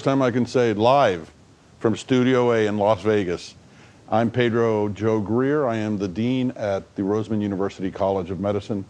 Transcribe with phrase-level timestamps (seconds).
[0.00, 1.30] first time, I can say live
[1.78, 3.54] from Studio A in Las Vegas.
[4.08, 5.66] I'm Pedro Joe Greer.
[5.66, 8.86] I am the Dean at the Roseman University College of Medicine.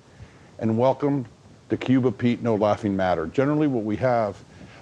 [0.60, 1.26] And welcome
[1.68, 3.26] to Cuba Pete No Laughing Matter.
[3.26, 4.36] Generally, what we have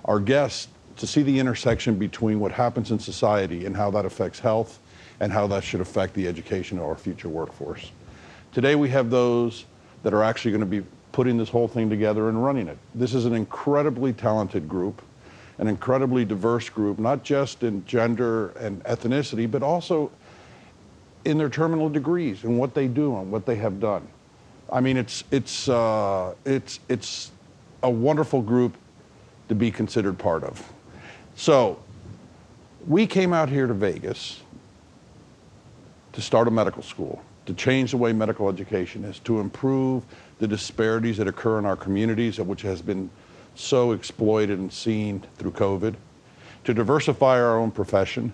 [0.05, 0.69] are guests
[0.99, 4.81] to see the intersection between what happens in society and how that affects health
[5.21, 7.91] and how that should affect the education of our future workforce.
[8.53, 9.65] Today we have those
[10.03, 12.77] that are actually going to be putting this whole thing together and running it.
[12.95, 15.01] This is an incredibly talented group,
[15.59, 20.11] an incredibly diverse group, not just in gender and ethnicity, but also
[21.25, 24.07] in their terminal degrees and what they do and what they have done.
[24.71, 27.33] I mean, it's, it's, uh, it's, it's
[27.83, 28.77] a wonderful group
[29.49, 30.73] to be considered part of.
[31.35, 31.81] So
[32.87, 34.43] we came out here to Vegas
[36.13, 40.05] to start a medical school, to change the way medical education is, to improve
[40.39, 43.11] the disparities that occur in our communities, which has been
[43.59, 45.95] so exploited and seen through COVID,
[46.65, 48.33] to diversify our own profession,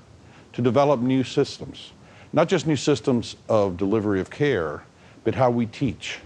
[0.53, 1.92] to develop new systems,
[2.33, 4.83] not just new systems of delivery of care,
[5.25, 6.19] but how we teach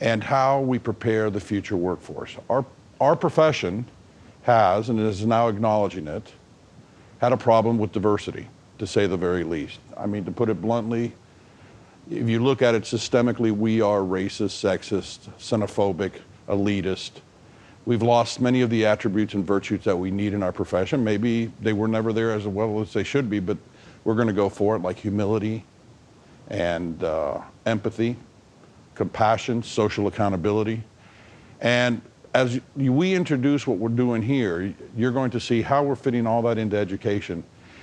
[0.00, 2.36] and how we prepare the future workforce.
[2.48, 2.64] Our,
[3.00, 3.84] our profession
[4.42, 6.32] has, and is now acknowledging it,
[7.18, 8.48] had a problem with diversity,
[8.78, 9.78] to say the very least.
[9.96, 11.12] I mean, to put it bluntly,
[12.10, 16.12] if you look at it systemically, we are racist, sexist, xenophobic,
[16.48, 17.10] elitist.
[17.86, 21.02] We've lost many of the attributes and virtues that we need in our profession.
[21.02, 23.56] Maybe they were never there as well as they should be, but
[24.04, 25.64] we're going to go for it, like humility
[26.48, 28.16] and uh, empathy,
[28.94, 30.82] compassion, social accountability.
[31.60, 32.02] And
[32.34, 36.42] as we introduce what we're doing here, you're going to see how we're fitting all
[36.42, 37.42] that into education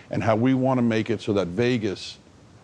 [0.10, 2.18] and how we want to make it so that Vegas,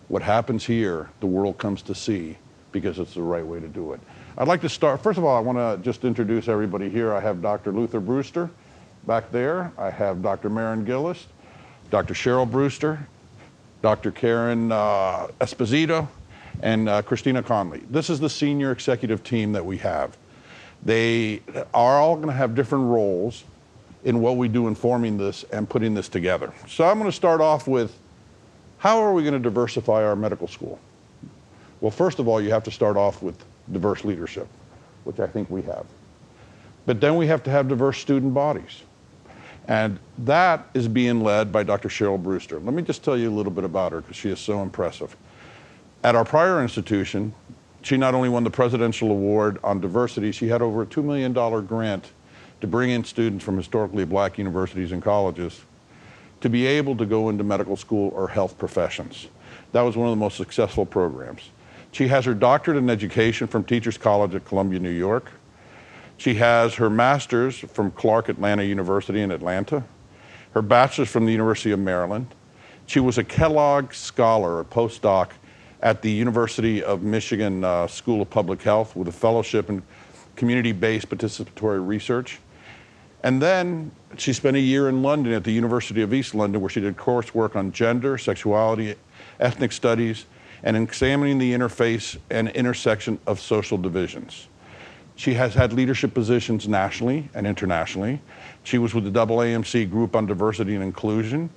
[0.08, 2.38] what happens here, the world comes to see
[2.72, 4.00] because it's the right way to do it.
[4.36, 7.14] I'd like to start, first of all, I want to just introduce everybody here.
[7.14, 7.70] I have Dr.
[7.70, 8.50] Luther Brewster
[9.06, 9.70] back there.
[9.78, 10.50] I have Dr.
[10.50, 11.28] Marin Gillis,
[11.90, 12.14] Dr.
[12.14, 13.06] Cheryl Brewster,
[13.80, 14.10] Dr.
[14.10, 16.08] Karen uh, Esposito,
[16.62, 17.84] and uh, Christina Conley.
[17.90, 20.16] This is the senior executive team that we have.
[20.84, 21.40] They
[21.72, 23.44] are all going to have different roles
[24.02, 26.52] in what we do in forming this and putting this together.
[26.66, 27.96] So I'm going to start off with
[28.78, 30.80] how are we going to diversify our medical school?
[31.80, 33.36] Well, first of all, you have to start off with
[33.72, 34.48] diverse leadership,
[35.04, 35.86] which I think we have.
[36.86, 38.82] But then we have to have diverse student bodies.
[39.66, 41.88] And that is being led by Dr.
[41.88, 42.60] Cheryl Brewster.
[42.60, 45.16] Let me just tell you a little bit about her because she is so impressive.
[46.02, 47.34] At our prior institution,
[47.80, 51.32] she not only won the Presidential Award on Diversity, she had over a $2 million
[51.66, 52.12] grant
[52.60, 55.62] to bring in students from historically black universities and colleges
[56.42, 59.28] to be able to go into medical school or health professions.
[59.72, 61.50] That was one of the most successful programs.
[61.94, 65.30] She has her doctorate in education from Teachers College at Columbia, New York.
[66.16, 69.84] She has her master's from Clark Atlanta University in Atlanta,
[70.54, 72.26] her bachelor's from the University of Maryland.
[72.86, 75.30] She was a Kellogg Scholar, a postdoc
[75.82, 79.80] at the University of Michigan uh, School of Public Health with a fellowship in
[80.34, 82.40] community-based participatory research.
[83.22, 86.70] And then she spent a year in London at the University of East London where
[86.70, 88.96] she did coursework on gender, sexuality,
[89.38, 90.26] ethnic studies,
[90.64, 94.48] and examining the interface and intersection of social divisions.
[95.14, 98.20] She has had leadership positions nationally and internationally.
[98.64, 101.50] She was with the AAMC Group on Diversity and Inclusion.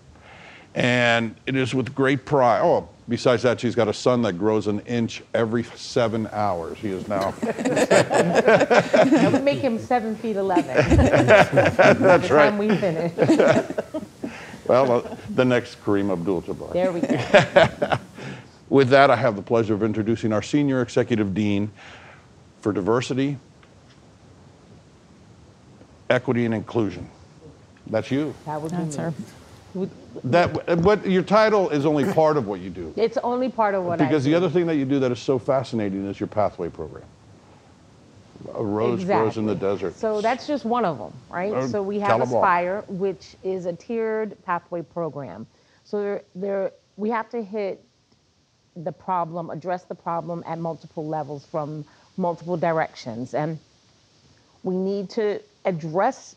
[0.75, 2.61] And it is with great pride.
[2.61, 6.77] Oh, Besides that, she's got a son that grows an inch every seven hours.
[6.77, 7.31] He is now.
[7.41, 10.65] that would make him seven feet eleven.
[10.97, 12.49] That's right.
[12.49, 13.13] Time we finish.
[14.67, 16.73] well, uh, the next Kareem Abdul-Jabbar.
[16.73, 17.97] There we go.
[18.69, 21.71] With that, I have the pleasure of introducing our senior executive dean
[22.59, 23.37] for diversity,
[26.09, 27.09] equity, and inclusion.
[27.87, 28.33] That's you.
[28.45, 29.03] That would be That's me.
[29.03, 29.13] her.
[30.23, 32.93] That, but your title is only part of what you do.
[32.97, 34.09] It's only part of what I do.
[34.09, 34.37] Because I the do.
[34.37, 37.03] other thing that you do that is so fascinating is your pathway program.
[38.53, 39.95] A rose grows in the desert.
[39.95, 41.53] So that's just one of them, right?
[41.53, 42.39] Uh, so we have have 'em all.
[42.39, 45.45] Aspire, which is a tiered pathway program.
[45.83, 47.83] So there, there, we have to hit
[48.83, 51.85] the problem, address the problem at multiple levels from
[52.17, 53.33] multiple directions.
[53.33, 53.59] And
[54.63, 56.35] we need to address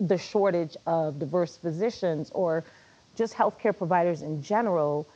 [0.00, 2.64] the shortage of diverse physicians or
[3.16, 5.06] just healthcare providers in general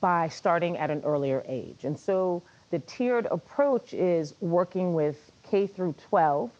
[0.00, 1.84] by starting at an earlier age.
[1.84, 5.16] And so the tiered approach is working with
[5.48, 6.50] K through 12.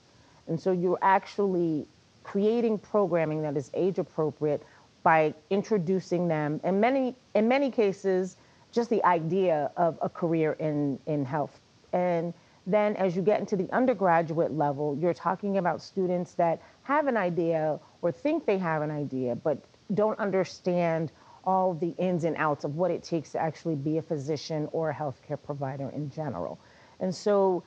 [0.49, 1.87] And so you're actually
[2.25, 4.63] creating programming that is age appropriate
[5.03, 8.37] by introducing them in many in many cases
[8.73, 11.61] just the idea of a career in in health
[11.93, 12.35] and
[12.67, 17.17] Then, as you get into the undergraduate level, you're talking about students that have an
[17.17, 19.59] idea or think they have an idea, but
[19.95, 21.13] don't understand
[21.45, 24.91] all the ins and outs of what it takes to actually be a physician or
[24.91, 26.59] a healthcare provider in general.
[26.99, 27.63] And so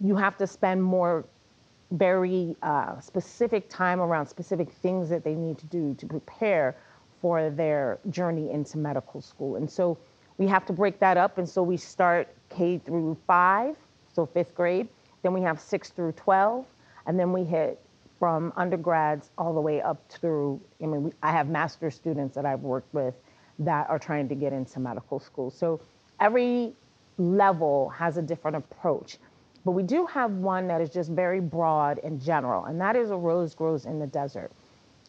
[0.00, 1.24] you have to spend more
[1.92, 6.76] very uh, specific time around specific things that they need to do to prepare
[7.20, 9.54] for their journey into medical school.
[9.56, 9.96] And so
[10.40, 11.36] we have to break that up.
[11.36, 13.76] And so we start K through five,
[14.14, 14.88] so fifth grade.
[15.22, 16.64] Then we have six through 12.
[17.06, 17.78] And then we hit
[18.18, 22.46] from undergrads all the way up through, I mean, we, I have master students that
[22.46, 23.14] I've worked with
[23.58, 25.50] that are trying to get into medical school.
[25.50, 25.78] So
[26.20, 26.72] every
[27.18, 29.18] level has a different approach.
[29.66, 33.10] But we do have one that is just very broad and general, and that is
[33.10, 34.50] a rose grows in the desert.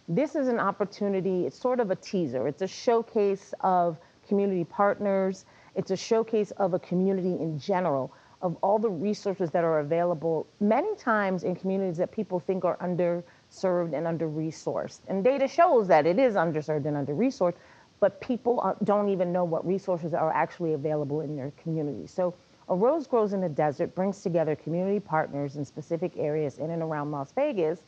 [0.10, 2.50] This is an opportunity, it's sort of a teaser.
[2.50, 3.98] It's a showcase of
[4.32, 5.46] community partners,
[5.76, 10.48] it's a showcase of a community in general of all the resources that are available
[10.62, 15.02] many times in communities that people think are underserved and under-resourced.
[15.10, 17.56] And data shows that it is underserved and under-resourced,
[18.00, 22.08] but people don't even know what resources are actually available in their community.
[22.08, 22.34] So
[22.70, 26.82] a Rose Grows in the Desert brings together community partners in specific areas in and
[26.82, 27.82] around Las Vegas.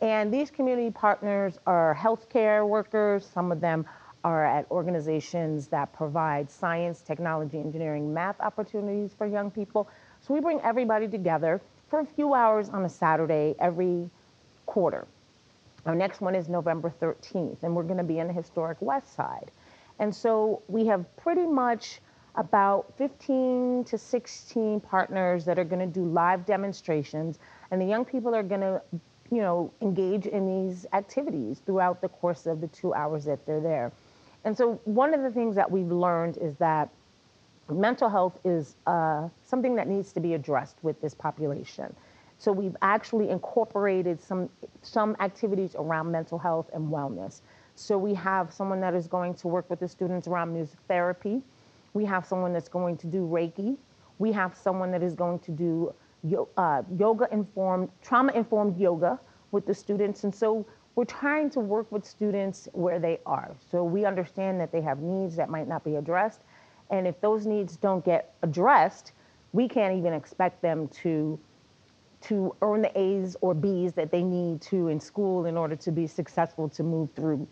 [0.00, 3.84] And these community partners are healthcare workers, some of them
[4.28, 9.88] are at organizations that provide science, technology, engineering, math opportunities for young people.
[10.20, 14.10] So we bring everybody together for a few hours on a Saturday every
[14.66, 15.06] quarter.
[15.86, 19.14] Our next one is November 13th, and we're going to be in the historic West
[19.14, 19.50] Side.
[19.98, 22.00] And so we have pretty much
[22.34, 27.38] about 15 to 16 partners that are going to do live demonstrations,
[27.70, 28.82] and the young people are going to,
[29.30, 33.62] you know, engage in these activities throughout the course of the two hours that they're
[33.62, 33.90] there.
[34.48, 36.88] And so one of the things that we've learned is that
[37.68, 41.94] mental health is uh, something that needs to be addressed with this population.
[42.38, 44.48] So we've actually incorporated some
[44.80, 47.42] some activities around mental health and wellness.
[47.74, 51.42] So we have someone that is going to work with the students around music therapy.
[51.92, 53.76] We have someone that's going to do Reiki.
[54.18, 55.94] We have someone that is going to do
[56.56, 60.24] uh, yoga informed, trauma informed yoga with the students.
[60.24, 60.64] And so
[60.98, 63.54] we're trying to work with students where they are.
[63.70, 66.40] So we understand that they have needs that might not be addressed.
[66.90, 69.12] And if those needs don't get addressed,
[69.52, 71.38] we can't even expect them to
[72.22, 75.92] to earn the A's or B's that they need to in school in order to
[75.92, 77.46] be successful to move through,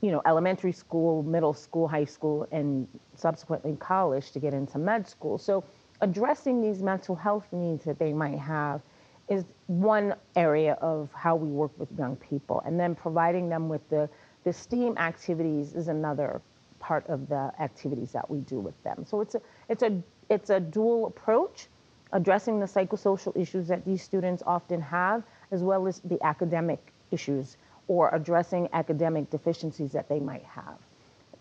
[0.00, 2.86] you know, elementary school, middle school, high school, and
[3.16, 5.36] subsequently college to get into med school.
[5.36, 5.64] So
[6.00, 8.82] addressing these mental health needs that they might have
[9.28, 12.62] is one area of how we work with young people.
[12.66, 14.08] And then providing them with the,
[14.44, 16.42] the STEAM activities is another
[16.78, 19.04] part of the activities that we do with them.
[19.08, 21.68] So it's a, it's a, it's a dual approach,
[22.12, 27.56] addressing the psychosocial issues that these students often have, as well as the academic issues
[27.88, 30.76] or addressing academic deficiencies that they might have.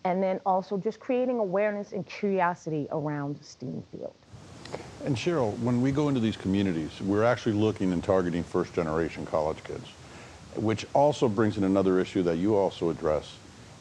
[0.05, 4.15] And then also just creating awareness and curiosity around STEAM field.
[5.05, 9.25] And Cheryl, when we go into these communities, we're actually looking and targeting first generation
[9.25, 9.87] college kids,
[10.55, 13.35] which also brings in another issue that you also address,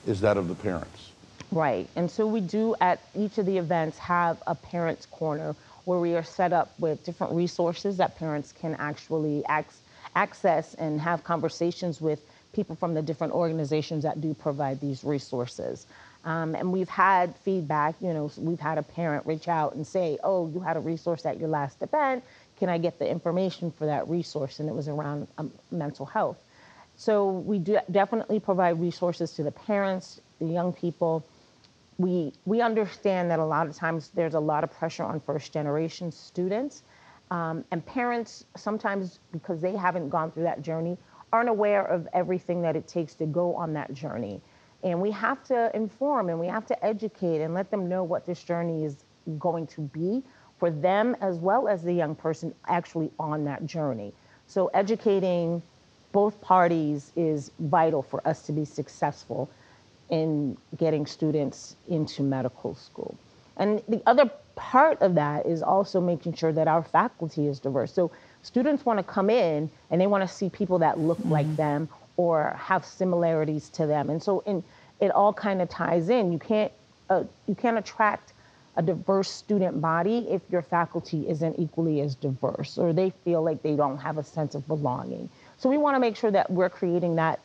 [0.06, 1.10] is that of the parents.
[1.52, 1.88] Right.
[1.96, 6.14] And so we do at each of the events have a parents corner where we
[6.14, 9.44] are set up with different resources that parents can actually
[10.16, 12.20] access and have conversations with
[12.52, 15.86] people from the different organizations that do provide these resources.
[16.24, 20.18] Um, and we've had feedback, you know, we've had a parent reach out and say,
[20.22, 22.22] oh, you had a resource at your last event.
[22.58, 24.60] Can I get the information for that resource?
[24.60, 26.42] And it was around um, mental health.
[26.96, 31.24] So we do definitely provide resources to the parents, the young people.
[31.98, 35.52] We, we understand that a lot of times there's a lot of pressure on first
[35.52, 36.82] generation students.
[37.32, 40.98] Um, and parents, sometimes because they haven't gone through that journey,
[41.32, 44.40] aren't aware of everything that it takes to go on that journey.
[44.82, 48.26] And we have to inform and we have to educate and let them know what
[48.26, 49.04] this journey is
[49.38, 50.22] going to be
[50.58, 54.12] for them as well as the young person actually on that journey.
[54.46, 55.62] So educating
[56.12, 59.48] both parties is vital for us to be successful
[60.10, 63.16] in getting students into medical school.
[63.56, 67.92] And the other part of that is also making sure that our faculty is diverse.
[67.92, 68.10] So
[68.42, 71.32] students want to come in and they want to see people that look mm-hmm.
[71.32, 74.10] like them or have similarities to them.
[74.10, 74.62] And so in,
[75.00, 76.32] it all kind of ties in.
[76.32, 76.72] You can't,
[77.10, 78.32] uh, you can't attract
[78.76, 83.62] a diverse student body if your faculty isn't equally as diverse or they feel like
[83.62, 85.28] they don't have a sense of belonging.
[85.58, 87.40] So we want to make sure that we're creating that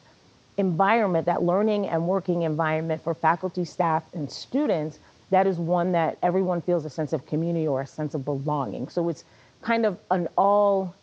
[0.57, 4.99] environment, that learning and working environment for faculty, staff, and students
[5.29, 8.87] that is one that everyone feels a sense of community or a sense of belonging.
[8.87, 9.23] So it's
[9.67, 10.95] kind of an all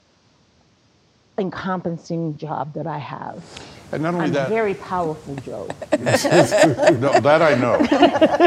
[1.37, 3.45] encompassing job that I have.
[3.93, 5.69] And not only I'm that, very powerful, Joe.
[5.93, 7.79] no, that I know.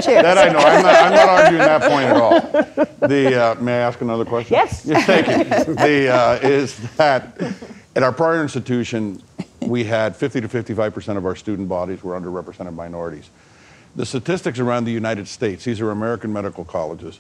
[0.08, 0.60] That I know.
[0.60, 3.08] I'm not, I'm not arguing that point at all.
[3.08, 4.56] The, uh, may I ask another question?
[4.56, 4.82] Yes.
[5.06, 5.76] Thank you.
[5.76, 7.40] The, uh, is that
[7.96, 9.22] at our prior institution,
[9.62, 13.30] we had 50 to 55% of our student bodies were underrepresented minorities.
[13.96, 17.20] The statistics around the United States, these are American medical colleges,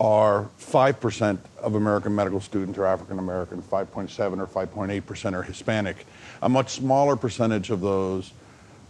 [0.00, 6.06] are 5% of American medical students are African American, 5.7 or 5.8% are Hispanic.
[6.42, 8.32] A much smaller percentage of those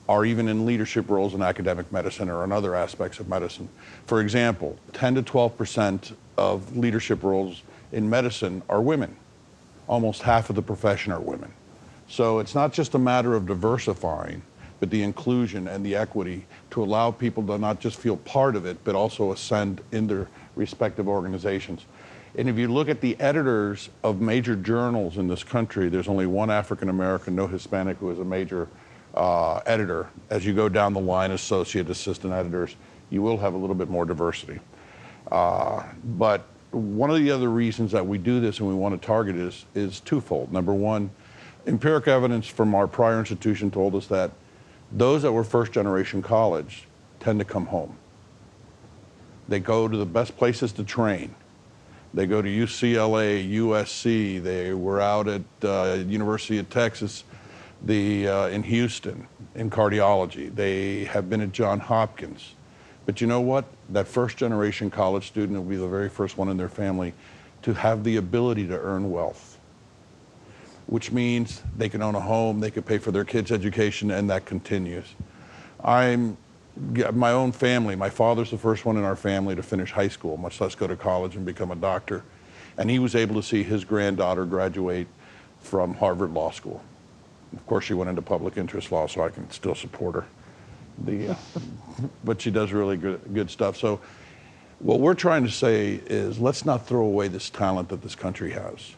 [0.08, 3.68] are even in leadership roles in academic medicine or in other aspects of medicine.
[4.06, 9.16] For example, 10 to 12% of leadership roles in medicine are women.
[9.86, 11.52] Almost half of the profession are women.
[12.08, 14.42] So it's not just a matter of diversifying,
[14.80, 18.66] but the inclusion and the equity to allow people to not just feel part of
[18.66, 21.84] it, but also ascend in their respective organizations.
[22.36, 26.26] And if you look at the editors of major journals in this country, there's only
[26.26, 28.68] one African American, no Hispanic, who is a major
[29.14, 30.08] uh, editor.
[30.30, 32.74] As you go down the line, associate, assistant editors,
[33.10, 34.58] you will have a little bit more diversity.
[35.30, 35.84] Uh,
[36.16, 39.36] but one of the other reasons that we do this and we want to target
[39.36, 40.52] is, is twofold.
[40.52, 41.10] Number one,
[41.66, 44.32] empiric evidence from our prior institution told us that
[44.90, 46.86] those that were first generation college
[47.20, 47.96] tend to come home.
[49.48, 51.34] They go to the best places to train.
[52.14, 54.42] They go to UCLA, USC.
[54.42, 57.24] They were out at uh, University of Texas,
[57.82, 60.54] the uh, in Houston in cardiology.
[60.54, 62.54] They have been at John Hopkins.
[63.04, 63.64] But you know what?
[63.90, 67.12] That first generation college student will be the very first one in their family
[67.62, 69.58] to have the ability to earn wealth,
[70.86, 74.30] which means they can own a home, they can pay for their kids' education, and
[74.30, 75.06] that continues.
[75.82, 76.36] I'm
[76.76, 80.36] my own family, my father's the first one in our family to finish high school,
[80.36, 82.24] much less go to college and become a doctor.
[82.76, 85.06] And he was able to see his granddaughter graduate
[85.60, 86.82] from Harvard Law School.
[87.52, 90.26] Of course, she went into public interest law, so I can still support her.
[91.04, 91.34] The, uh,
[92.24, 93.76] but she does really good, good stuff.
[93.76, 94.00] So,
[94.80, 98.50] what we're trying to say is let's not throw away this talent that this country
[98.50, 98.94] has.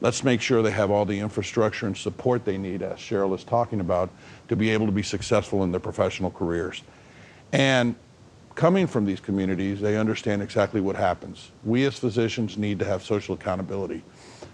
[0.00, 3.44] Let's make sure they have all the infrastructure and support they need, as Cheryl is
[3.44, 4.10] talking about,
[4.48, 6.82] to be able to be successful in their professional careers.
[7.52, 7.94] And
[8.54, 11.50] coming from these communities, they understand exactly what happens.
[11.64, 14.02] We as physicians need to have social accountability.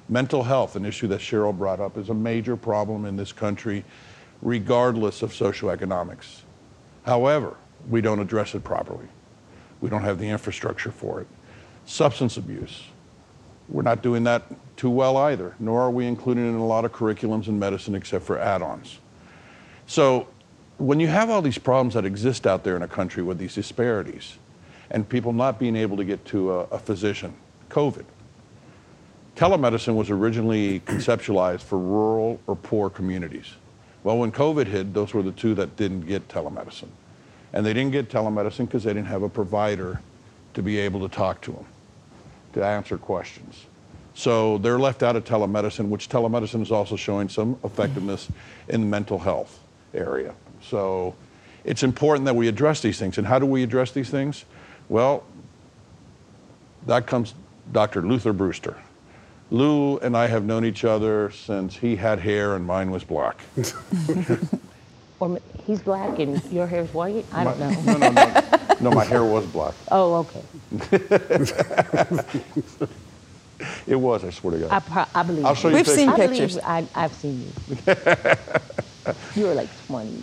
[0.08, 3.84] Mental health, an issue that Cheryl brought up, is a major problem in this country,
[4.42, 6.42] regardless of socioeconomics.
[7.04, 7.56] However,
[7.88, 9.08] we don't address it properly.
[9.80, 11.26] We don't have the infrastructure for it.
[11.86, 12.84] Substance abuse,
[13.68, 14.44] we're not doing that
[14.76, 17.94] too well either, nor are we including it in a lot of curriculums in medicine
[17.94, 18.98] except for add ons.
[19.86, 20.28] So
[20.82, 23.54] when you have all these problems that exist out there in a country with these
[23.54, 24.36] disparities
[24.90, 27.32] and people not being able to get to a, a physician,
[27.70, 28.04] COVID,
[29.36, 33.54] telemedicine was originally conceptualized for rural or poor communities.
[34.02, 36.88] Well, when COVID hit, those were the two that didn't get telemedicine.
[37.52, 40.00] And they didn't get telemedicine because they didn't have a provider
[40.54, 41.66] to be able to talk to them,
[42.54, 43.66] to answer questions.
[44.14, 48.28] So they're left out of telemedicine, which telemedicine is also showing some effectiveness
[48.68, 49.60] in the mental health
[49.94, 50.34] area.
[50.62, 51.14] So
[51.64, 53.18] it's important that we address these things.
[53.18, 54.44] And how do we address these things?
[54.88, 55.24] Well,
[56.86, 57.34] that comes
[57.72, 58.02] Dr.
[58.02, 58.76] Luther Brewster.
[59.50, 63.40] Lou and I have known each other since he had hair and mine was black.
[65.20, 67.24] or he's black and your hair is white?
[67.32, 67.70] I don't know.
[67.82, 68.42] No, no, no.
[68.80, 69.74] No, my hair was black.
[69.90, 70.42] Oh, okay.
[73.86, 74.70] it was, I swear to God.
[74.72, 75.74] I, pro- I believe I'll show you.
[75.76, 76.58] you We've seen I believe pictures.
[76.58, 77.76] I, I've seen you.
[79.36, 80.22] you were like 20.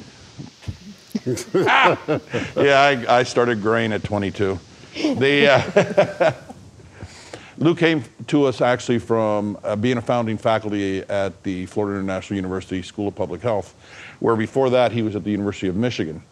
[1.25, 4.59] yeah, I, I started graying at 22.
[4.93, 6.33] The, uh,
[7.57, 12.37] Lou came to us actually from uh, being a founding faculty at the Florida International
[12.37, 13.75] University School of Public Health,
[14.19, 16.23] where before that he was at the University of Michigan.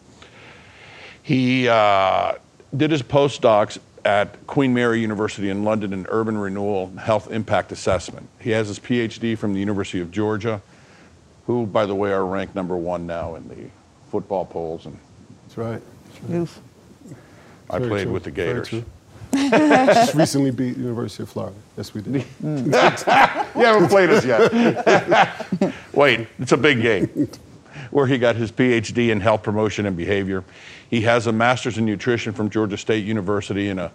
[1.22, 2.32] He uh,
[2.74, 8.26] did his postdocs at Queen Mary University in London in urban renewal health impact assessment.
[8.40, 10.62] He has his PhD from the University of Georgia,
[11.46, 13.70] who, by the way, are ranked number one now in the
[14.10, 14.98] football polls and
[15.44, 15.82] That's right.
[16.12, 16.36] That's right.
[16.38, 16.60] Oof.
[17.70, 18.12] I Very played true.
[18.12, 18.84] with the Very Gators.
[19.34, 21.54] Just recently beat University of Florida.
[21.76, 22.24] Yes, we did.
[22.42, 25.74] You haven't played us yet.
[25.92, 27.28] Wait, it's a big game.
[27.90, 30.44] Where he got his PhD in health promotion and behavior.
[30.88, 33.92] He has a master's in nutrition from Georgia State University and a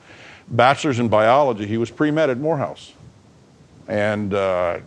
[0.50, 1.66] bachelor's in biology.
[1.66, 2.94] He was pre med at Morehouse
[3.88, 4.80] and uh,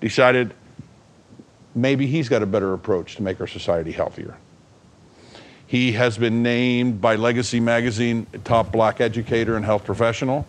[0.00, 0.52] decided
[1.74, 4.36] maybe he's got a better approach to make our society healthier.
[5.66, 10.46] He has been named by Legacy Magazine top black educator and health professional.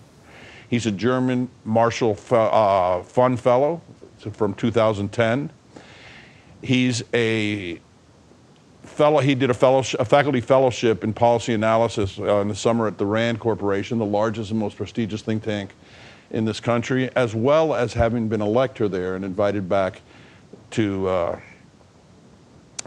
[0.70, 3.82] He's a German Marshall uh, Fund Fellow
[4.34, 5.52] from 2010.
[6.62, 7.80] He's a
[8.84, 9.20] fellow.
[9.20, 12.98] He did a, fellowship, a faculty fellowship in policy analysis uh, in the summer at
[12.98, 15.72] the Rand Corporation, the largest and most prestigious think tank
[16.32, 20.02] in this country, as well as having been a lecturer there and invited back
[20.72, 21.40] to uh,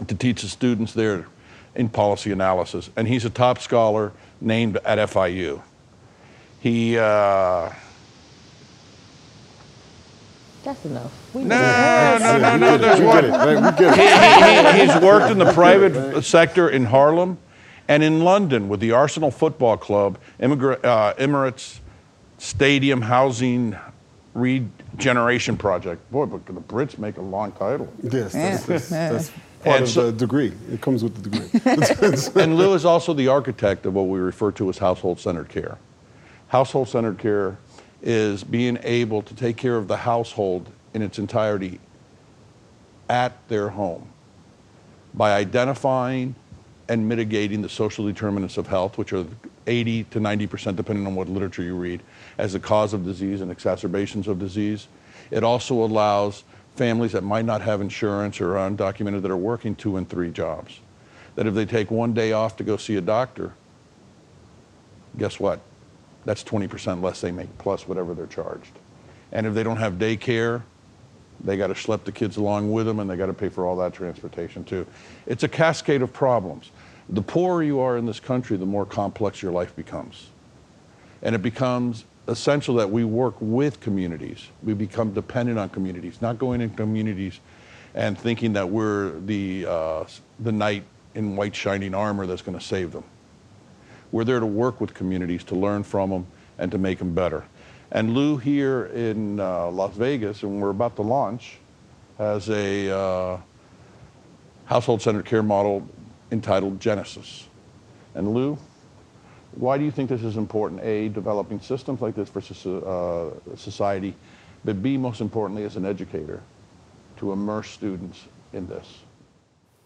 [0.07, 1.25] to teach the students there
[1.75, 2.89] in policy analysis.
[2.95, 4.11] And he's a top scholar
[4.41, 5.61] named at FIU.
[6.59, 6.97] He.
[6.97, 7.71] Uh,
[10.63, 11.33] That's enough.
[11.33, 12.17] We no, know.
[12.19, 13.15] no, no, no, there's one.
[13.15, 13.29] get it.
[13.29, 13.55] Right?
[13.55, 14.75] We get it.
[14.75, 17.37] he, he, he's worked in the private sector in Harlem
[17.87, 21.79] and in London with the Arsenal Football Club, Immigra- uh, Emirates
[22.37, 23.75] Stadium Housing
[24.33, 26.09] Regeneration Project.
[26.11, 27.91] Boy, but the Brits make a long title.
[28.03, 29.31] Yes, that's, that's, that's
[29.63, 30.53] part And of so- the degree.
[30.71, 32.41] It comes with the degree.
[32.43, 35.77] and Lou is also the architect of what we refer to as household centered care.
[36.47, 37.57] Household centered care
[38.01, 41.79] is being able to take care of the household in its entirety
[43.09, 44.07] at their home
[45.13, 46.35] by identifying
[46.87, 49.25] and mitigating the social determinants of health, which are
[49.67, 52.01] 80 to 90 percent, depending on what literature you read,
[52.37, 54.87] as the cause of disease and exacerbations of disease.
[55.29, 56.43] It also allows
[56.79, 60.31] families that might not have insurance or are undocumented that are working two and three
[60.31, 60.79] jobs,
[61.35, 63.53] that if they take one day off to go see a doctor,
[65.17, 65.59] guess what?
[66.23, 68.71] That's 20 percent less they make, plus whatever they're charged.
[69.33, 70.63] And if they don't have daycare,
[71.43, 73.65] they got to schlep the kids along with them and they got to pay for
[73.65, 74.87] all that transportation too.
[75.27, 76.71] It's a cascade of problems.
[77.09, 80.27] The poorer you are in this country, the more complex your life becomes.
[81.21, 84.47] And it becomes essential that we work with communities.
[84.63, 87.39] We become dependent on communities, not going in communities
[87.95, 90.05] and thinking that we're the, uh,
[90.39, 90.83] the knight
[91.15, 93.03] in white shining armor that's going to save them.
[94.11, 97.45] We're there to work with communities, to learn from them, and to make them better.
[97.91, 101.57] And Lou here in uh, Las Vegas, and we're about to launch,
[102.17, 103.37] has a uh,
[104.65, 105.87] household centered care model
[106.31, 107.47] entitled Genesis.
[108.13, 108.57] And Lou,
[109.59, 110.81] why do you think this is important?
[110.83, 114.15] A, developing systems like this for uh, society,
[114.63, 116.41] but B, most importantly, as an educator,
[117.17, 118.87] to immerse students in this.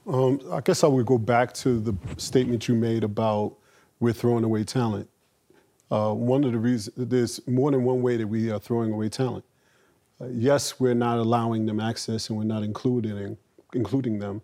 [0.06, 3.56] Um, I guess I would go back to the statement you made about
[4.00, 5.10] we're throwing away talent.
[5.90, 9.10] Uh, one of the reasons, there's more than one way that we are throwing away
[9.10, 9.46] talent.
[10.22, 13.38] Uh, yes, we're not allowing them access and we're not including,
[13.74, 14.42] including them,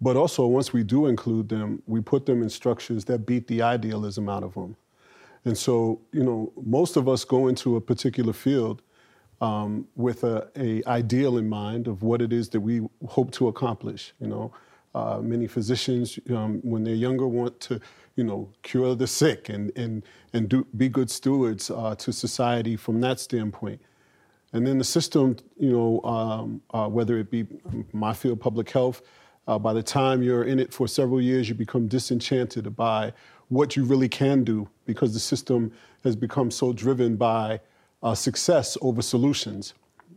[0.00, 3.62] but also once we do include them, we put them in structures that beat the
[3.62, 4.76] idealism out of them.
[5.44, 8.82] And so, you know, most of us go into a particular field
[9.40, 13.48] um, with a, a ideal in mind of what it is that we hope to
[13.48, 14.12] accomplish.
[14.20, 14.52] You know,
[14.94, 17.80] uh, many physicians, um, when they're younger, want to,
[18.16, 22.76] you know, cure the sick and and and do be good stewards uh, to society
[22.76, 23.80] from that standpoint.
[24.52, 27.46] And then the system, you know, um, uh, whether it be
[27.92, 29.02] my field, public health,
[29.48, 33.12] uh, by the time you're in it for several years, you become disenchanted by
[33.48, 35.72] what you really can do because the system
[36.04, 37.58] has become so driven by
[38.02, 39.72] uh, success over solutions.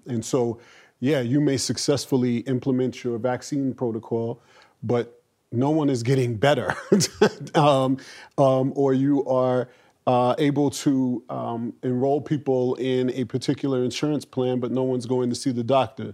[0.06, 0.60] And so,
[1.00, 4.42] yeah, you may successfully implement your vaccine protocol,
[4.84, 6.76] but no one is getting better.
[7.56, 7.98] um,
[8.38, 9.70] um, or you are
[10.08, 15.30] uh, able to um, enroll people in a particular insurance plan, but no one's going
[15.30, 16.14] to see the doctor.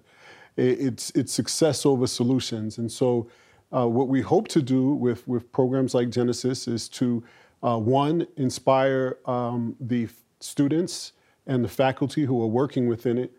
[0.58, 2.78] It- It's, it's success over solutions.
[2.78, 3.28] And so,
[3.72, 7.24] uh, what we hope to do with, with programs like Genesis is to,
[7.64, 10.08] uh, one, inspire um, the
[10.40, 11.14] students
[11.46, 13.32] and the faculty who are working within it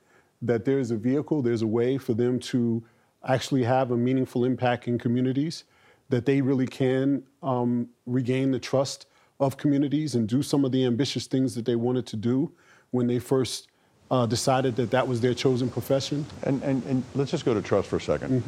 [0.43, 2.83] that there's a vehicle, there's a way for them to
[3.25, 5.65] actually have a meaningful impact in communities,
[6.11, 9.07] that they really can um, regain the trust
[9.41, 12.53] of communities and do some of the ambitious things that they wanted to do
[12.93, 13.69] when they first
[14.11, 16.25] uh, decided that that was their chosen profession.
[16.45, 18.43] And, and, and let's just go to trust for a 2nd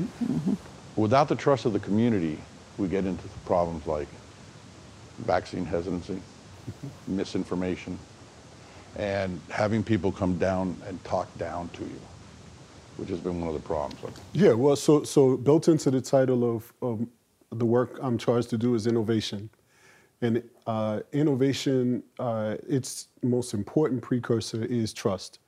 [0.97, 2.39] Without the trust of the community,
[2.77, 4.09] we get into problems like
[5.19, 6.21] vaccine hesitancy,
[7.07, 7.99] misinformation,
[8.97, 12.01] and having people come down and talk down to you,
[12.97, 14.01] which has been one of the problems.
[14.33, 17.07] Yeah, well, so so built into the title of, of
[17.53, 19.49] the work I'm charged to do is innovation,
[20.21, 25.39] and uh, innovation, uh, its most important precursor is trust.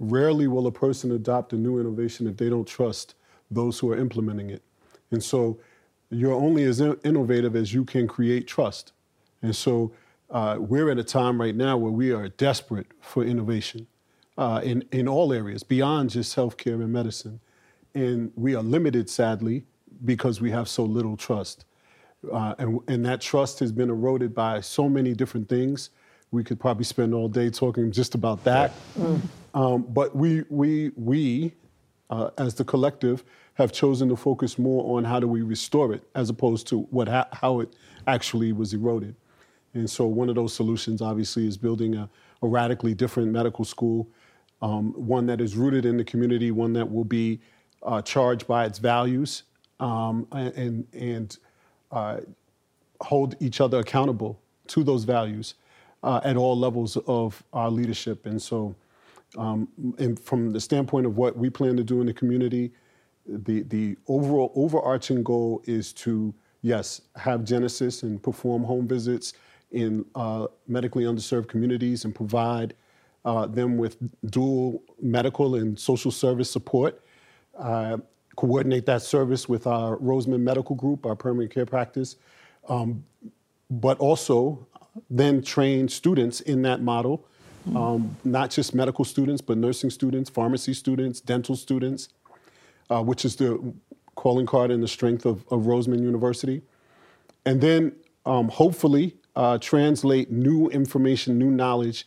[0.00, 3.14] Rarely will a person adopt a new innovation if they don't trust
[3.50, 4.62] those who are implementing it,
[5.12, 5.60] and so
[6.10, 8.92] you're only as in- innovative as you can create trust,
[9.42, 9.92] and so.
[10.32, 13.84] Uh, we're at a time right now where we are desperate for innovation
[14.38, 17.40] uh, in, in all areas beyond just healthcare and medicine.
[17.96, 19.64] And we are limited, sadly,
[20.04, 21.64] because we have so little trust.
[22.32, 25.90] Uh, and, and that trust has been eroded by so many different things
[26.30, 28.70] we could probably spend all day talking just about that.
[29.54, 31.54] Um, but we, we, we
[32.10, 36.02] uh, as the collective, have chosen to focus more on how do we restore it
[36.14, 37.74] as opposed to what ha- how it
[38.06, 39.14] actually was eroded.
[39.74, 42.08] And so one of those solutions, obviously, is building a,
[42.42, 44.08] a radically different medical school,
[44.62, 47.40] um, one that is rooted in the community, one that will be
[47.82, 49.44] uh, charged by its values,
[49.78, 51.38] um, and and
[51.92, 52.18] uh,
[53.00, 55.54] hold each other accountable to those values
[56.02, 58.26] uh, at all levels of our leadership.
[58.26, 58.74] And so,
[59.36, 62.72] um, and from the standpoint of what we plan to do in the community,
[63.26, 69.34] the the overall overarching goal is to yes have Genesis and perform home visits
[69.70, 72.74] in uh, medically underserved communities and provide
[73.24, 73.96] uh, them with
[74.30, 77.04] dual medical and social service support.
[77.58, 77.98] Uh,
[78.36, 82.16] coordinate that service with our Roseman Medical Group, our permanent care practice,
[82.68, 83.04] um,
[83.70, 84.66] but also
[85.10, 87.26] then train students in that model,
[87.74, 92.08] um, not just medical students, but nursing students, pharmacy students, dental students,
[92.90, 93.74] uh, which is the
[94.14, 96.62] calling card and the strength of, of Roseman University.
[97.44, 97.92] And then
[98.26, 102.06] um, hopefully uh, translate new information, new knowledge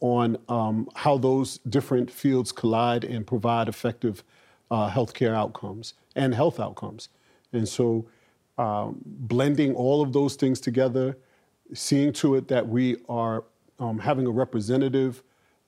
[0.00, 4.24] on um, how those different fields collide and provide effective
[4.70, 7.08] uh, healthcare outcomes and health outcomes.
[7.52, 8.06] And so,
[8.58, 11.16] um, blending all of those things together,
[11.72, 13.44] seeing to it that we are
[13.78, 15.22] um, having a representative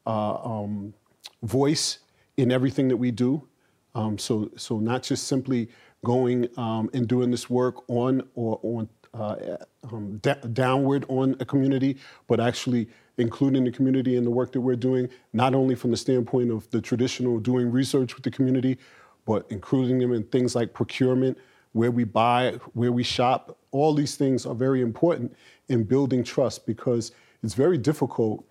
[0.06, 0.94] uh, um,
[1.42, 1.98] voice
[2.36, 3.46] in everything that we do.
[3.94, 5.68] Um, so, so not just simply
[6.04, 9.56] going um, and doing this work on or on uh,
[9.92, 10.20] um,
[10.52, 12.88] downward on a community, but actually
[13.18, 16.68] including the community in the work that we're doing, not only from the standpoint of
[16.70, 18.76] the traditional doing research with the community,
[19.24, 21.38] but including them in things like procurement,
[21.72, 23.56] where we buy, where we shop.
[23.70, 25.34] All these things are very important
[25.68, 27.12] in building trust because
[27.44, 28.44] it's very difficult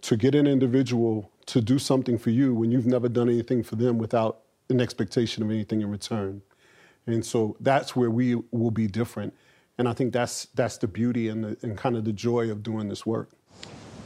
[0.00, 3.76] to get an individual to do something for you when you've never done anything for
[3.76, 6.40] them without an expectation of anything in return.
[7.06, 9.34] And so that's where we will be different.
[9.76, 12.62] And I think that's, that's the beauty and, the, and kind of the joy of
[12.62, 13.30] doing this work.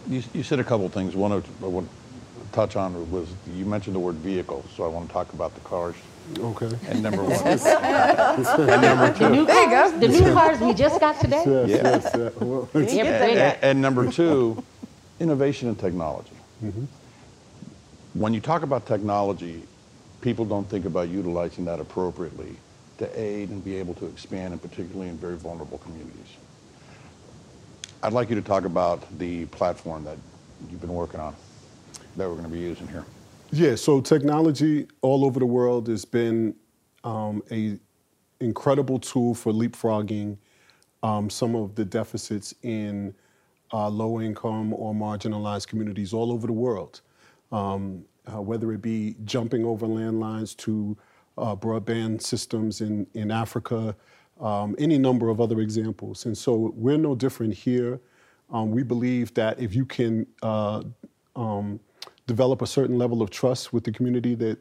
[0.09, 1.15] You, you said a couple of things.
[1.15, 5.09] One I want to touch on was you mentioned the word vehicle, so I want
[5.09, 5.95] to talk about the cars.
[6.39, 6.71] Okay.
[6.89, 7.33] And number one.
[7.43, 9.99] and number The new cars, go.
[9.99, 11.43] the new cars we just got today.
[11.47, 11.83] Yes, Yeah.
[11.83, 12.45] yes, yeah.
[12.45, 13.55] Well, Yeah, Get bring that.
[13.57, 13.59] it.
[13.63, 14.63] And, and number two,
[15.21, 16.31] innovation and technology.
[16.65, 16.85] Mm-hmm.
[18.15, 19.63] When you talk about technology,
[20.21, 22.57] people don't think about utilizing that appropriately
[22.99, 26.37] to aid and be able to expand, and particularly in very vulnerable communities.
[28.03, 30.19] I'd like you to talk about the platform that
[30.71, 31.35] you've been working on
[32.17, 33.05] that we're going to be using here.
[33.55, 36.55] Yeah, so technology all over the world has been
[37.05, 37.79] um, a
[38.41, 40.39] incredible tool for leapfrogging
[41.03, 43.15] um, some of the deficits in
[43.71, 47.03] uh, low income or marginalized communities all over the world.
[47.53, 50.97] Um, uh, whether it be jumping over landlines to
[51.37, 53.95] uh, broadband systems in, in Africa,
[54.41, 56.25] um, any number of other examples.
[56.25, 58.01] And so we're no different here.
[58.51, 60.85] Um, we believe that if you can uh,
[61.37, 61.81] um,
[62.27, 64.59] develop a certain level of trust with the community, that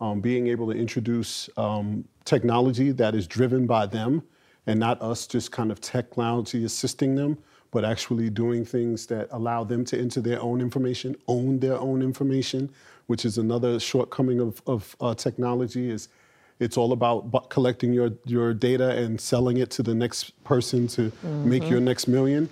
[0.00, 4.22] um, being able to introduce um, technology that is driven by them
[4.66, 7.38] and not us just kind of technology assisting them,
[7.70, 12.02] but actually doing things that allow them to enter their own information, own their own
[12.02, 12.70] information,
[13.06, 16.08] which is another shortcoming of, of uh, technology is
[16.60, 21.10] it's all about collecting your, your data and selling it to the next person to
[21.44, 22.48] make your next million.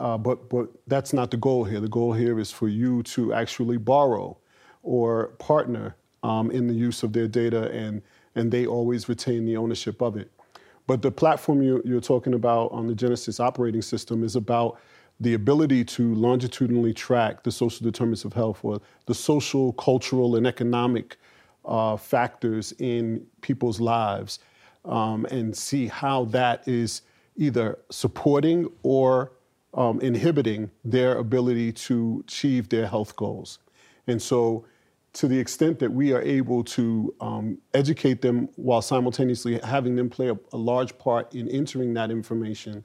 [0.00, 1.78] Uh, but, but that's not the goal here.
[1.78, 4.38] The goal here is for you to actually borrow
[4.82, 8.00] or partner um, in the use of their data, and,
[8.34, 10.30] and they always retain the ownership of it.
[10.86, 14.80] But the platform you, you're talking about on the Genesis operating system is about
[15.20, 20.46] the ability to longitudinally track the social determinants of health or the social, cultural, and
[20.46, 21.18] economic
[21.66, 24.38] uh, factors in people's lives
[24.86, 27.02] um, and see how that is
[27.36, 29.32] either supporting or
[29.74, 33.58] um, inhibiting their ability to achieve their health goals.
[34.06, 34.64] And so,
[35.12, 40.08] to the extent that we are able to um, educate them while simultaneously having them
[40.08, 42.84] play a, a large part in entering that information,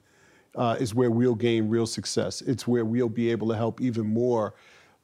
[0.56, 2.40] uh, is where we'll gain real success.
[2.42, 4.54] It's where we'll be able to help even more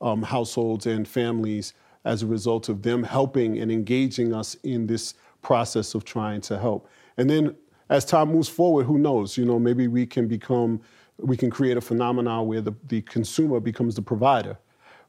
[0.00, 5.14] um, households and families as a result of them helping and engaging us in this
[5.42, 6.88] process of trying to help.
[7.16, 7.54] And then
[7.88, 9.36] as time moves forward, who knows?
[9.36, 10.80] You know, maybe we can become,
[11.18, 14.58] we can create a phenomenon where the, the consumer becomes the provider,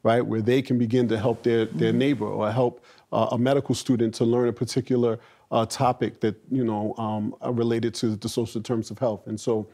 [0.04, 0.22] right?
[0.22, 4.13] Where they can begin to help their, their neighbor or help uh, a medical student
[4.16, 5.20] to learn a particular
[5.52, 9.28] uh, topic that, you know, um, related to the social terms of health.
[9.28, 9.68] And so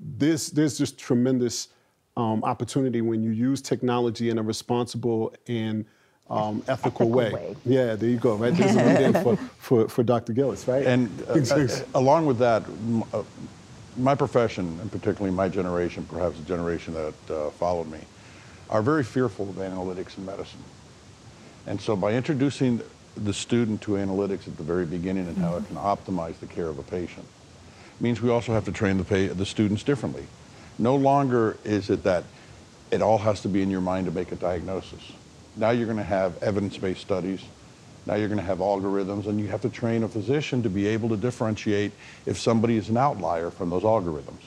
[0.00, 1.68] this, there's just tremendous
[2.16, 5.84] um, opportunity when you use technology in a responsible and
[6.30, 7.32] um, ethical, Ethical way.
[7.32, 7.56] way.
[7.64, 8.34] Yeah, there you go.
[8.34, 10.32] Right, there's a lead in for, for, for Dr.
[10.34, 10.84] Gillis, right?
[10.86, 13.22] And uh, uh, along with that, m- uh,
[13.98, 18.00] my profession, and particularly my generation, perhaps the generation that uh, followed me,
[18.70, 20.62] are very fearful of analytics in medicine.
[21.66, 22.80] And so by introducing
[23.16, 26.68] the student to analytics at the very beginning and how it can optimize the care
[26.68, 27.26] of a patient,
[28.00, 30.26] means we also have to train the, the students differently.
[30.78, 32.24] No longer is it that
[32.90, 35.12] it all has to be in your mind to make a diagnosis.
[35.56, 37.42] Now you're going to have evidence-based studies.
[38.08, 40.86] Now you're going to have algorithms, and you have to train a physician to be
[40.86, 41.92] able to differentiate
[42.24, 44.40] if somebody is an outlier from those algorithms.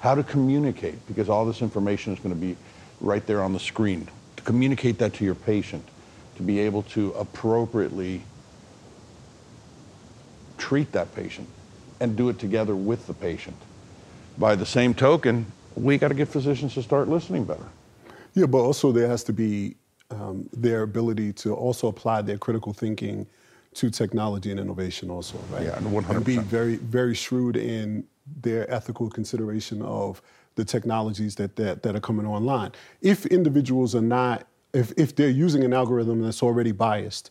[0.00, 2.56] How to communicate, because all this information is going to be
[3.00, 4.08] right there on the screen.
[4.36, 5.84] To communicate that to your patient,
[6.36, 8.22] to be able to appropriately
[10.58, 11.48] treat that patient
[12.00, 13.56] and do it together with the patient.
[14.36, 17.68] By the same token, we got to get physicians to start listening better.
[18.34, 19.76] Yeah, but also there has to be
[20.12, 23.26] um, their ability to also apply their critical thinking
[23.74, 25.64] to technology and innovation also, right?
[25.64, 28.04] Yeah, And be very, very shrewd in
[28.42, 30.22] their ethical consideration of
[30.54, 32.72] the technologies that, that, that are coming online.
[33.00, 37.30] If individuals are not, if, if they're using an algorithm that's already biased,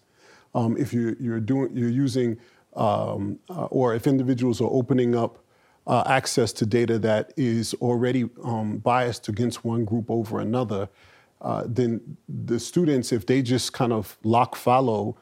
[0.55, 2.37] um, if you're, you're doing, you're using,
[2.75, 5.37] um, uh, or if individuals are opening up
[5.87, 10.89] uh, access to data that is already um, biased against one group over another,
[11.41, 15.17] uh, then the students, if they just kind of lock follow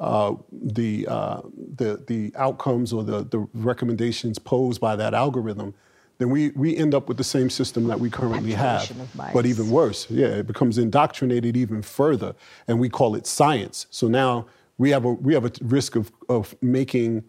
[0.00, 1.40] uh, the, uh,
[1.76, 5.74] the, the outcomes or the, the recommendations posed by that algorithm,
[6.18, 9.16] then we, we end up with the same system that we currently have, Activation of
[9.16, 9.32] bias.
[9.34, 10.08] but even worse.
[10.10, 12.34] Yeah, it becomes indoctrinated even further,
[12.68, 13.86] and we call it science.
[13.90, 14.46] So now
[14.78, 17.24] we have a, we have a risk of, of making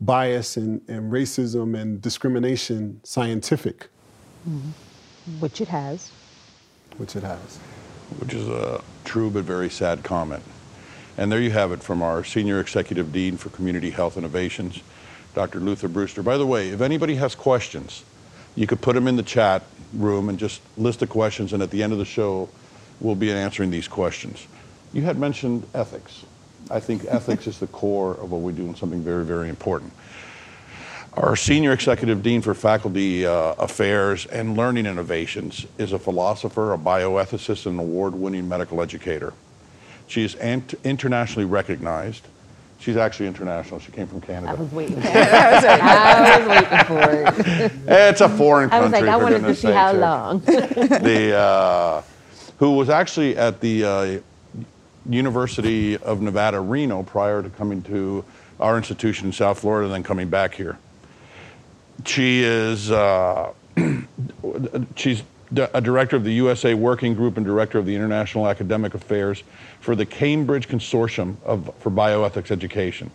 [0.00, 3.88] bias and, and racism and discrimination scientific,
[5.38, 6.10] which it has.
[6.98, 7.58] which it has.
[8.18, 10.42] Which is a true but very sad comment.
[11.18, 14.80] And there you have it from our Senior Executive Dean for Community Health Innovations,
[15.34, 15.60] Dr.
[15.60, 16.22] Luther Brewster.
[16.22, 18.04] By the way, if anybody has questions,
[18.54, 21.70] you could put them in the chat room and just list the questions, and at
[21.70, 22.48] the end of the show,
[23.00, 24.46] we'll be answering these questions.
[24.92, 26.24] You had mentioned ethics.
[26.70, 29.92] I think ethics is the core of what we do and something very, very important.
[31.16, 36.78] Our Senior Executive Dean for Faculty uh, Affairs and Learning Innovations is a philosopher, a
[36.78, 39.32] bioethicist, and an award-winning medical educator.
[40.08, 42.26] She is ant- internationally recognized.
[42.80, 43.80] She's actually international.
[43.80, 44.52] She came from Canada.
[44.52, 44.62] I Canada.
[44.64, 45.16] was waiting for it.
[45.80, 47.72] I was waiting for it.
[48.10, 48.86] It's a foreign country.
[48.86, 50.00] I was like, I wanted to see how sakes.
[50.00, 50.40] long.
[51.02, 52.02] the uh,
[52.58, 54.18] who was actually at the uh,
[55.08, 58.22] University of Nevada, Reno, prior to coming to
[58.60, 60.78] our institution in South Florida and then coming back here.
[62.04, 63.52] She is uh,
[64.96, 65.22] she's
[65.72, 69.42] a director of the USA Working Group and director of the International Academic Affairs
[69.80, 73.10] for the Cambridge Consortium of, for Bioethics Education.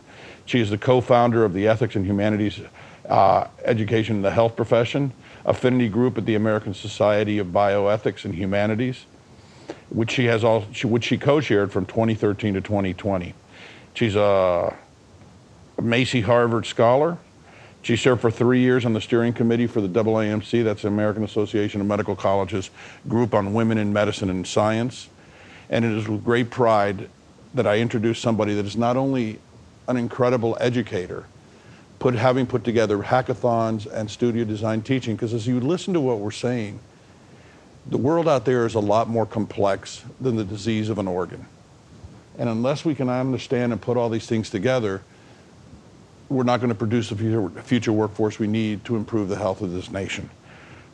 [0.46, 2.62] She is the co-founder of the Ethics and Humanities
[3.08, 5.12] uh, Education in the Health Profession
[5.46, 9.06] Affinity Group at the American Society of Bioethics and Humanities,
[9.90, 13.34] which she has all, which she co-chaired from 2013 to 2020.
[13.94, 14.76] She's a
[15.82, 17.18] Macy Harvard Scholar.
[17.84, 21.24] She served for three years on the steering committee for the AAMC, that's the American
[21.24, 22.70] Association of Medical Colleges
[23.08, 25.10] group on women in medicine and science.
[25.70, 27.10] And it is with great pride
[27.54, 29.40] that I introduce somebody that is not only
[29.88, 31.26] an incredible educator,
[31.98, 36.20] put, having put together hackathons and studio design teaching, because as you listen to what
[36.20, 36.80] we're saying,
[37.88, 41.48] the world out there is a lot more complex than the disease of an organ.
[42.38, 45.02] And unless we can understand and put all these things together,
[46.32, 49.62] we're not going to produce the future, future workforce we need to improve the health
[49.62, 50.30] of this nation.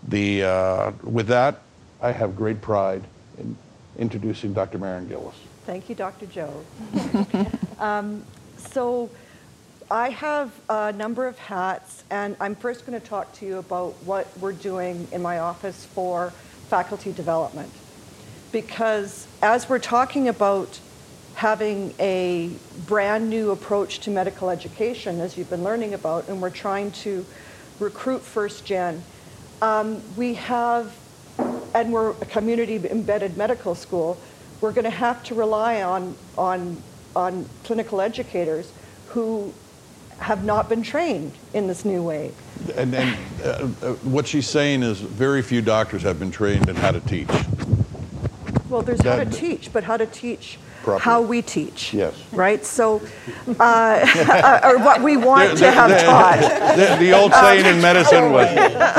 [0.08, 1.62] The, uh, with that,
[2.02, 3.04] I have great pride
[3.38, 3.56] in
[3.97, 4.80] introducing Dr.
[4.80, 5.36] Marin Gillis.
[5.65, 6.26] Thank you, Dr.
[6.26, 6.65] Joe.
[7.80, 8.23] um,
[8.58, 9.10] so
[9.91, 13.93] I have a number of hats, and I'm first going to talk to you about
[14.04, 16.32] what we're doing in my office for
[16.69, 17.71] faculty development.
[18.52, 20.80] Because as we're talking about
[21.38, 22.50] having a
[22.88, 27.23] brand new approach to medical education, as you've been learning about, and we're trying to
[27.80, 29.04] recruit first gen,
[29.62, 30.97] um, we have
[31.76, 34.17] and we're a community embedded medical school,
[34.62, 36.82] we're going to have to rely on, on,
[37.15, 38.71] on clinical educators
[39.10, 39.54] who
[40.17, 42.32] have not been trained in this new way.
[42.76, 43.47] And, and uh,
[43.84, 47.30] uh, what she's saying is very few doctors have been trained in how to teach.
[48.69, 51.04] Well, there's how to teach, but how to teach Properly.
[51.04, 51.93] how we teach.
[51.93, 52.13] Yes.
[52.32, 52.63] Right?
[52.65, 53.02] So,
[53.60, 56.39] uh, or what we want to have taught.
[56.78, 58.47] The, the old saying in medicine was,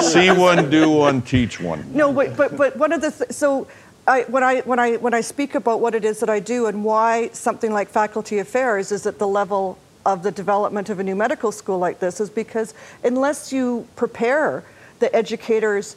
[0.12, 1.90] see one, do one, teach one.
[1.94, 3.66] No, but, but, but one of the, th- so
[4.06, 6.66] I, when, I, when, I, when I speak about what it is that I do
[6.66, 11.02] and why something like faculty affairs is at the level of the development of a
[11.02, 14.62] new medical school like this is because unless you prepare
[14.98, 15.96] the educators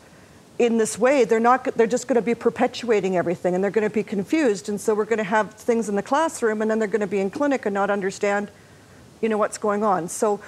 [0.62, 1.63] in this way, they're not.
[1.76, 4.69] They're just going to be perpetuating everything, and they're going to be confused.
[4.69, 7.08] And so we're going to have things in the classroom, and then they're going to
[7.08, 8.52] be in clinic and not understand,
[9.21, 10.08] you know, what's going on.
[10.08, 10.39] So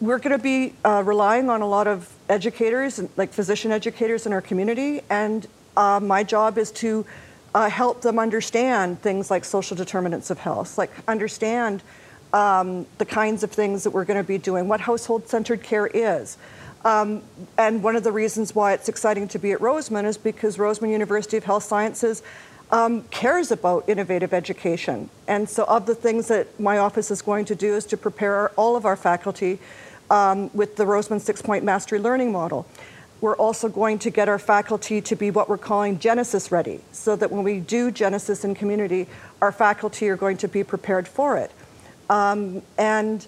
[0.00, 4.32] we're going to be uh, relying on a lot of educators, like physician educators in
[4.32, 7.06] our community, and uh, my job is to
[7.54, 11.80] uh, help them understand things like social determinants of health, like understand
[12.32, 16.36] um, the kinds of things that we're going to be doing, what household-centered care is.
[16.84, 17.22] Um,
[17.58, 20.90] and one of the reasons why it's exciting to be at Roseman is because Roseman
[20.90, 22.22] University of Health Sciences
[22.72, 25.10] um, cares about innovative education.
[25.26, 28.50] And so, of the things that my office is going to do is to prepare
[28.50, 29.58] all of our faculty
[30.08, 32.66] um, with the Roseman six point mastery learning model.
[33.20, 37.16] We're also going to get our faculty to be what we're calling Genesis ready, so
[37.16, 39.08] that when we do Genesis in community,
[39.42, 41.50] our faculty are going to be prepared for it.
[42.08, 43.26] Um, and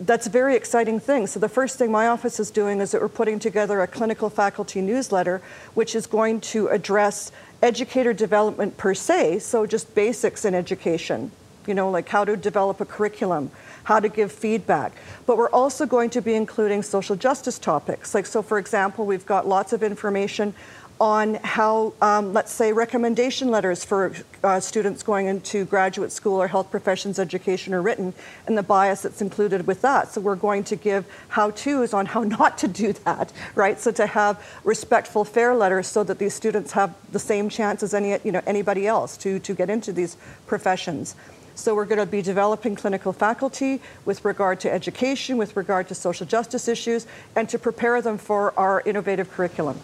[0.00, 1.26] that's a very exciting thing.
[1.26, 4.30] So the first thing my office is doing is that we're putting together a clinical
[4.30, 5.42] faculty newsletter,
[5.74, 7.32] which is going to address
[7.62, 11.32] educator development per se, so just basics in education,
[11.66, 13.50] you know, like how to develop a curriculum,
[13.82, 14.92] how to give feedback.
[15.26, 18.14] But we're also going to be including social justice topics.
[18.14, 20.54] Like, so for example, we've got lots of information
[21.00, 26.48] on how, um, let's say, recommendation letters for uh, students going into graduate school or
[26.48, 28.12] health professions education are written
[28.46, 30.12] and the bias that's included with that.
[30.12, 33.78] So we're going to give how-tos on how not to do that, right?
[33.78, 37.94] So to have respectful, fair letters so that these students have the same chance as
[37.94, 41.14] any, you know, anybody else to, to get into these professions.
[41.54, 45.94] So we're going to be developing clinical faculty with regard to education, with regard to
[45.94, 49.80] social justice issues, and to prepare them for our innovative curriculum.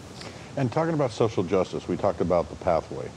[0.57, 3.09] And talking about social justice, we talked about the pathway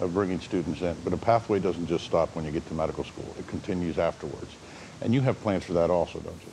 [0.00, 3.04] of bringing students in, but a pathway doesn't just stop when you get to medical
[3.04, 3.34] school.
[3.38, 4.56] It continues afterwards.
[5.00, 6.52] And you have plans for that also, don't you?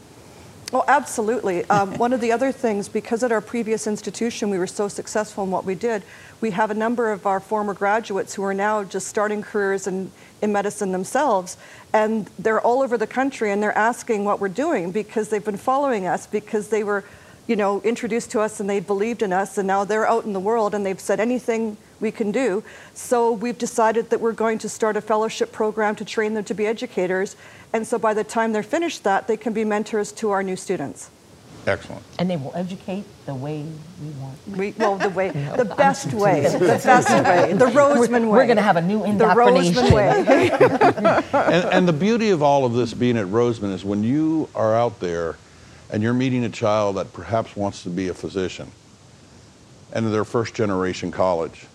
[0.74, 1.64] Oh, absolutely.
[1.70, 5.46] Um, one of the other things, because at our previous institution we were so successful
[5.46, 6.04] in what we did,
[6.42, 10.12] we have a number of our former graduates who are now just starting careers in,
[10.42, 11.56] in medicine themselves.
[11.94, 15.58] And they're all over the country and they're asking what we're doing because they've been
[15.58, 17.06] following us because they were
[17.48, 20.34] you know, introduced to us and they believed in us, and now they're out in
[20.34, 22.64] the world and they've said anything we can do.
[22.94, 26.54] So we've decided that we're going to start a fellowship program to train them to
[26.54, 27.36] be educators.
[27.74, 30.56] And so by the time they're finished that, they can be mentors to our new
[30.56, 31.10] students.
[31.66, 32.02] Excellent.
[32.18, 33.66] And they will educate the way
[34.02, 34.38] we want.
[34.48, 38.28] We, well, the way, the best way, the best way, the Roseman way.
[38.28, 39.74] We're going to have a new indoctrination.
[39.74, 39.82] the.
[39.82, 41.18] Roseman way.
[41.48, 44.76] And, and the beauty of all of this being at Roseman is when you are
[44.76, 45.38] out there
[45.90, 48.72] and you're meeting a child that perhaps wants to be a physician
[49.94, 51.66] and they're first generation college,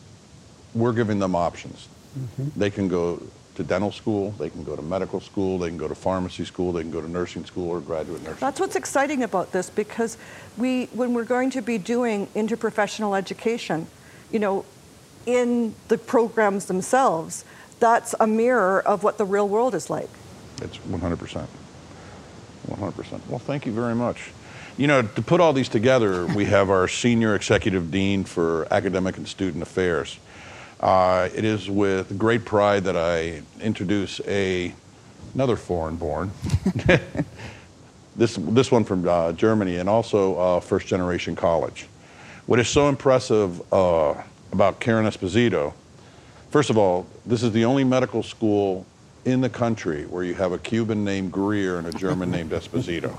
[0.74, 1.88] we're giving them options.
[2.18, 2.58] Mm-hmm.
[2.58, 3.22] They can go
[3.54, 6.72] to dental school, they can go to medical school, they can go to pharmacy school,
[6.72, 8.40] they can go to nursing school or graduate nursing.
[8.40, 10.16] That's what's exciting about this because
[10.56, 13.86] we, when we're going to be doing interprofessional education,
[14.30, 14.64] you know,
[15.26, 17.44] in the programs themselves,
[17.78, 20.08] that's a mirror of what the real world is like.
[20.62, 21.46] It's 100%.
[22.72, 23.20] 100%.
[23.28, 24.30] Well, thank you very much.
[24.76, 29.16] You know, to put all these together, we have our Senior Executive Dean for Academic
[29.16, 30.18] and Student Affairs.
[30.80, 34.74] Uh, it is with great pride that I introduce a,
[35.34, 36.30] another foreign born,
[38.16, 41.86] this, this one from uh, Germany, and also uh, first generation college.
[42.46, 44.14] What is so impressive uh,
[44.52, 45.74] about Karen Esposito
[46.52, 48.84] First of all, this is the only medical school
[49.24, 53.16] in the country where you have a Cuban named Greer and a German named Esposito.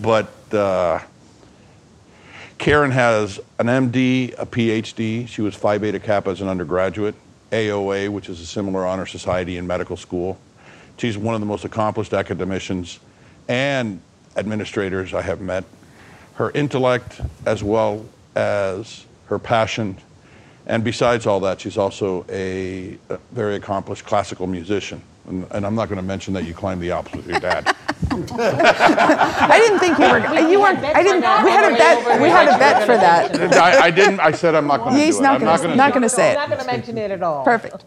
[0.00, 1.00] But uh,
[2.58, 5.28] Karen has an MD, a PhD.
[5.28, 7.14] She was Phi Beta Kappa as an undergraduate,
[7.50, 10.38] AOA, which is a similar honor society in medical school.
[10.96, 13.00] She's one of the most accomplished academicians
[13.48, 14.00] and
[14.36, 15.64] administrators I have met.
[16.34, 19.96] Her intellect, as well as her passion,
[20.66, 25.02] and besides all that, she's also a, a very accomplished classical musician.
[25.28, 27.74] And, and I'm not going to mention that you climbed the Alps with your dad.
[28.10, 30.50] I didn't think you were.
[30.50, 30.78] You weren't.
[30.80, 31.20] I didn't.
[31.44, 32.20] We had a bet.
[32.20, 33.54] We had a bet for that.
[33.54, 34.18] I, I didn't.
[34.20, 35.22] I said I'm not going to He's it.
[35.22, 36.38] not gonna- gonna not gonna say it.
[36.38, 37.44] I'm not going to mention it at all.
[37.44, 37.84] Perfect.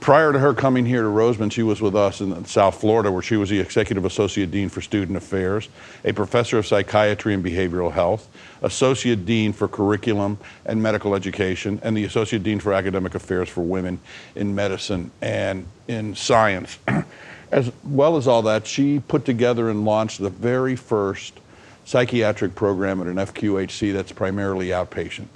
[0.00, 3.22] Prior to her coming here to Roseman, she was with us in South Florida, where
[3.22, 5.68] she was the Executive Associate Dean for Student Affairs,
[6.04, 8.28] a Professor of Psychiatry and Behavioral Health,
[8.62, 13.62] Associate Dean for Curriculum and Medical Education, and the Associate Dean for Academic Affairs for
[13.62, 14.00] Women
[14.34, 16.78] in Medicine and in Science.
[17.52, 21.40] as well as all that, she put together and launched the very first
[21.84, 25.28] psychiatric program at an FQHC that's primarily outpatient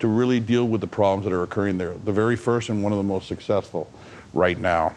[0.00, 1.94] to really deal with the problems that are occurring there.
[2.04, 3.90] The very first and one of the most successful
[4.32, 4.94] right now.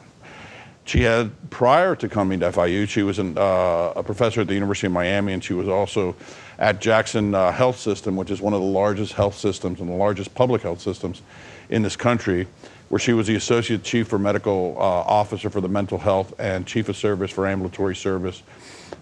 [0.85, 4.53] She had, prior to coming to FIU, she was an, uh, a professor at the
[4.53, 6.15] University of Miami, and she was also
[6.59, 9.95] at Jackson uh, Health System, which is one of the largest health systems and the
[9.95, 11.21] largest public health systems
[11.69, 12.47] in this country,
[12.89, 16.67] where she was the associate chief for medical uh, officer for the mental health and
[16.67, 18.43] chief of service for ambulatory service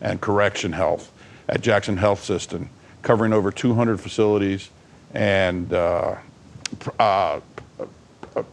[0.02, 1.12] and correction health
[1.50, 2.70] at Jackson Health System,
[3.02, 4.70] covering over 200 facilities
[5.14, 6.16] and uh,
[7.00, 7.40] uh,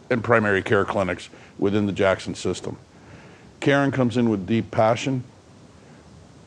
[0.09, 2.77] and primary care clinics within the Jackson system.
[3.59, 5.23] Karen comes in with deep passion,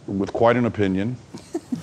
[0.06, 1.16] with quite an opinion.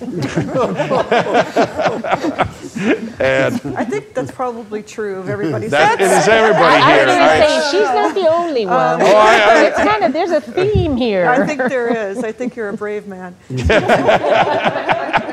[3.20, 5.66] and I think that's probably true of everybody.
[5.68, 7.06] that, it is everybody I here.
[7.06, 9.02] was I- gonna say, she's not the only one.
[9.02, 11.28] Oh, I- I- it's kind of there's a theme here.
[11.28, 12.22] I think there is.
[12.24, 13.36] I think you're a brave man.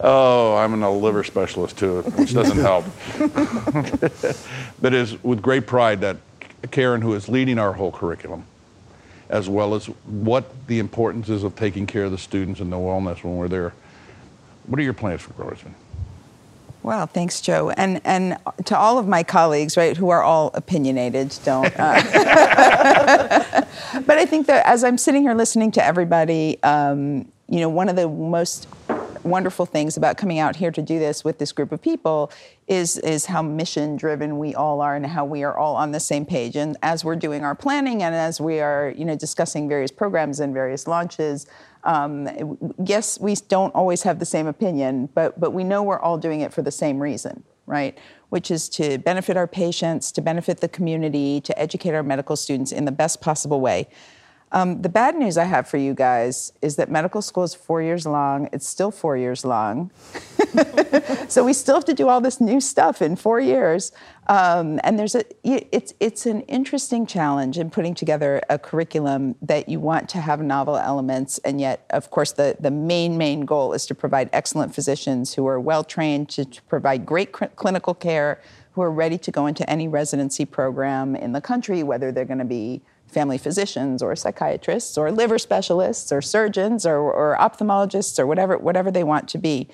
[0.00, 2.84] Oh, I'm a liver specialist too, which doesn't help.
[4.80, 6.16] but it is with great pride that
[6.70, 8.44] Karen, who is leading our whole curriculum,
[9.28, 12.76] as well as what the importance is of taking care of the students and the
[12.76, 13.72] wellness when we're there.
[14.66, 15.74] What are your plans for Roseman?
[16.82, 18.36] Well, thanks, Joe, and and
[18.66, 21.34] to all of my colleagues, right, who are all opinionated.
[21.42, 21.72] Don't.
[21.78, 22.02] Uh,
[24.06, 27.88] but I think that as I'm sitting here listening to everybody, um, you know, one
[27.88, 28.68] of the most
[29.24, 32.30] wonderful things about coming out here to do this with this group of people
[32.66, 36.00] is is how mission driven we all are and how we are all on the
[36.00, 36.56] same page.
[36.56, 40.40] And as we're doing our planning and as we are, you know, discussing various programs
[40.40, 41.46] and various launches.
[41.84, 46.18] Um, yes, we don't always have the same opinion, but but we know we're all
[46.18, 47.98] doing it for the same reason, right?
[48.30, 52.72] Which is to benefit our patients, to benefit the community, to educate our medical students
[52.72, 53.88] in the best possible way.
[54.54, 57.82] Um, the bad news I have for you guys is that medical school is four
[57.82, 58.48] years long.
[58.52, 59.90] It's still four years long.
[61.28, 63.90] so we still have to do all this new stuff in four years.
[64.28, 69.68] Um, and there's a, it's, it's an interesting challenge in putting together a curriculum that
[69.68, 71.38] you want to have novel elements.
[71.38, 75.48] And yet, of course, the, the main, main goal is to provide excellent physicians who
[75.48, 78.40] are well trained to, to provide great cl- clinical care,
[78.74, 82.38] who are ready to go into any residency program in the country, whether they're going
[82.38, 82.82] to be
[83.14, 88.90] family physicians or psychiatrists or liver specialists or surgeons or, or ophthalmologists or whatever, whatever
[88.90, 89.68] they want to be.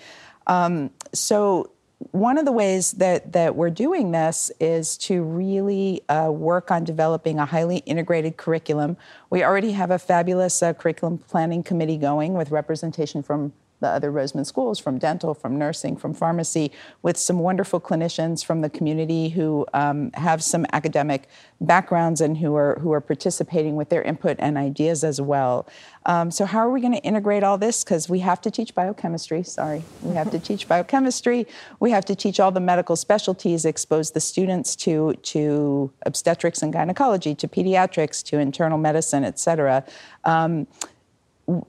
[0.46, 1.70] Um, so
[2.12, 6.84] one of the ways that, that we're doing this is to really uh, work on
[6.84, 8.96] developing a highly integrated curriculum.
[9.28, 14.12] We already have a fabulous uh, curriculum planning committee going with representation from the other
[14.12, 16.70] Roseman schools, from dental, from nursing, from pharmacy,
[17.02, 21.28] with some wonderful clinicians from the community who um, have some academic
[21.60, 25.66] backgrounds and who are who are participating with their input and ideas as well.
[26.06, 27.84] Um, so how are we going to integrate all this?
[27.84, 29.42] Because we have to teach biochemistry.
[29.42, 31.46] Sorry, we have to teach biochemistry.
[31.78, 36.72] We have to teach all the medical specialties, expose the students to to obstetrics and
[36.72, 39.84] gynecology, to pediatrics, to internal medicine, et cetera.
[40.24, 40.66] Um,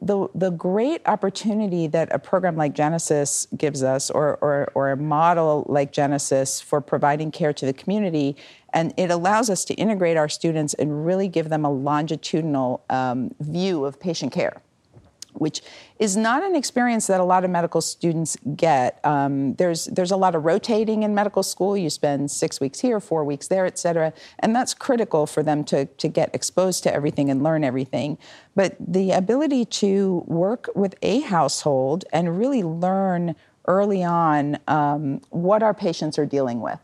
[0.02, 4.98] the, the great opportunity that a program like Genesis gives us, or, or, or a
[4.98, 8.36] model like Genesis for providing care to the community,
[8.74, 13.34] and it allows us to integrate our students and really give them a longitudinal um,
[13.40, 14.62] view of patient care
[15.34, 15.62] which
[16.00, 19.00] is not an experience that a lot of medical students get.
[19.04, 21.78] Um, there's there's a lot of rotating in medical school.
[21.78, 25.64] You spend six weeks here, four weeks there, et cetera, and that's critical for them
[25.66, 28.18] to to get exposed to everything and learn everything.
[28.56, 33.36] But the ability to work with a household and really learn
[33.68, 36.80] early on um, what our patients are dealing with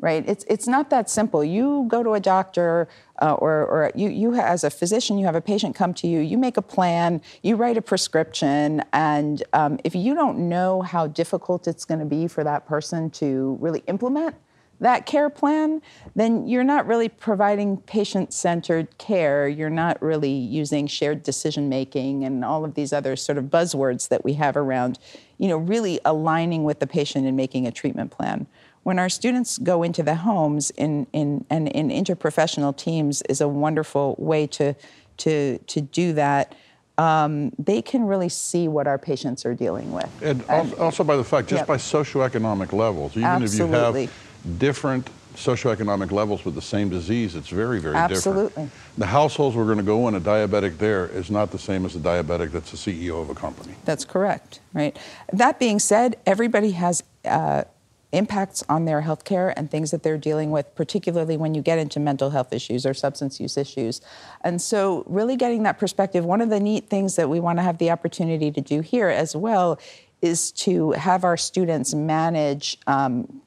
[0.00, 0.24] right?
[0.28, 1.44] It's it's not that simple.
[1.44, 2.88] You go to a doctor,
[3.20, 6.20] uh, or or you you as a physician, you have a patient come to you.
[6.20, 7.20] You make a plan.
[7.42, 12.06] You write a prescription, and um, if you don't know how difficult it's going to
[12.06, 14.36] be for that person to really implement
[14.80, 15.82] that care plan,
[16.14, 19.48] then you're not really providing patient-centered care.
[19.48, 24.08] You're not really using shared decision making and all of these other sort of buzzwords
[24.08, 25.00] that we have around,
[25.36, 28.46] you know, really aligning with the patient and making a treatment plan
[28.88, 33.46] when our students go into the homes in, in, and in interprofessional teams is a
[33.46, 34.74] wonderful way to,
[35.18, 36.54] to, to do that.
[36.96, 40.10] Um, they can really see what our patients are dealing with.
[40.22, 40.42] And
[40.78, 41.66] also, by the fact, just Yep.
[41.66, 44.04] by socioeconomic levels, even Absolutely.
[44.04, 44.10] if
[44.46, 48.12] you have different socioeconomic levels with the same disease, it's very, very different.
[48.12, 48.70] Absolutely.
[48.96, 51.94] The households we're going to go in, a diabetic there is not the same as
[51.94, 53.74] a diabetic that's the CEO of a company.
[53.84, 54.98] That's correct, right?
[55.30, 57.64] That being said, everybody has uh,
[58.12, 61.78] impacts on their health care and things that they're dealing with, particularly when you get
[61.78, 64.00] into mental health issues or substance use issues.
[64.42, 67.62] And so, really getting that perspective, one of the neat things that we want to
[67.62, 69.78] have the opportunity to do here as well
[70.22, 72.78] is to have our students manage.
[72.86, 73.42] Um,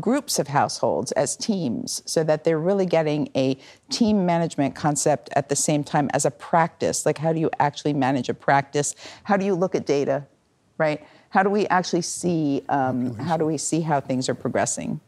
[0.00, 3.56] groups of households as teams so that they're really getting a
[3.88, 7.94] team management concept at the same time as a practice like how do you actually
[7.94, 10.26] manage a practice how do you look at data
[10.76, 11.06] right
[11.36, 15.00] how do we actually see um, how do we see how things are progressing?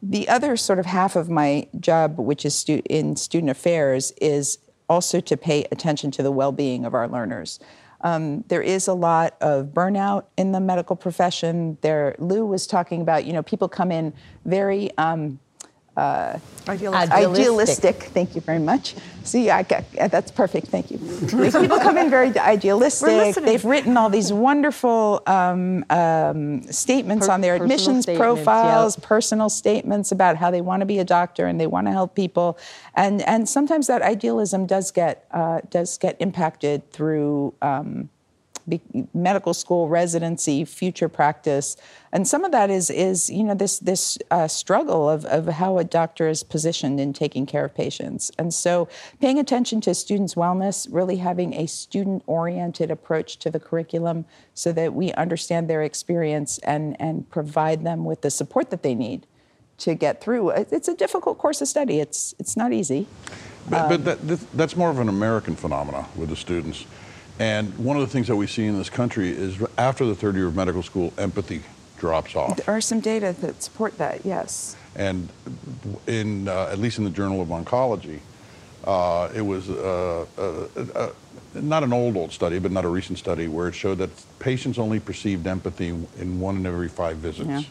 [0.00, 4.56] The other sort of half of my job which is stu- in student affairs is
[4.88, 7.60] also to pay attention to the well-being of our learners.
[8.00, 11.76] Um, there is a lot of burnout in the medical profession.
[11.82, 14.14] There, Lou was talking about, you know, people come in
[14.46, 15.38] very um,
[15.96, 16.38] uh,
[16.68, 17.12] Idealistic.
[17.12, 18.02] idealistic.
[18.14, 18.94] Thank you very much.
[19.24, 20.68] See, I got, that's perfect.
[20.68, 20.98] Thank you.
[20.98, 23.34] These people come in very idealistic.
[23.34, 29.04] They've written all these wonderful um, um, statements Per- on their admissions profiles, yep.
[29.04, 32.14] personal statements about how they want to be a doctor and they want to help
[32.14, 32.58] people,
[32.94, 37.54] and and sometimes that idealism does get uh, does get impacted through.
[37.62, 38.10] Um,
[38.70, 38.80] be,
[39.12, 41.76] medical school residency, future practice,
[42.12, 45.78] and some of that is is you know this this uh, struggle of of how
[45.78, 48.88] a doctor is positioned in taking care of patients, and so
[49.20, 54.72] paying attention to students' wellness, really having a student oriented approach to the curriculum, so
[54.72, 59.26] that we understand their experience and and provide them with the support that they need
[59.78, 60.50] to get through.
[60.50, 62.00] It's a difficult course of study.
[62.00, 63.06] It's it's not easy.
[63.68, 66.86] But, but that, that's more of an American phenomena with the students.
[67.40, 70.34] And one of the things that we see in this country is after the third
[70.36, 71.62] year of medical school, empathy
[71.98, 72.58] drops off.
[72.58, 74.26] There are some data that support that.
[74.26, 74.76] Yes.
[74.94, 75.30] And
[76.06, 78.20] in, uh, at least in the Journal of Oncology,
[78.84, 81.12] uh, it was uh, uh, uh,
[81.54, 84.78] not an old, old study, but not a recent study, where it showed that patients
[84.78, 87.48] only perceived empathy in one in every five visits.
[87.48, 87.62] Yeah.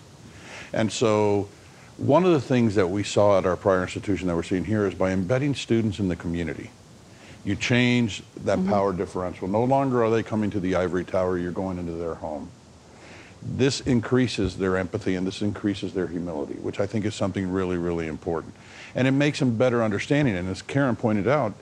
[0.74, 1.48] And so,
[1.98, 4.88] one of the things that we saw at our prior institution that we're seeing here
[4.88, 6.72] is by embedding students in the community,
[7.46, 9.48] you change that power differential.
[9.48, 12.50] No longer are they coming to the ivory tower, you're going into their home.
[13.42, 17.78] This increases their empathy and this increases their humility, which I think is something really,
[17.78, 18.54] really important.
[18.96, 20.36] And it makes them better understanding.
[20.36, 21.54] And as Karen pointed out,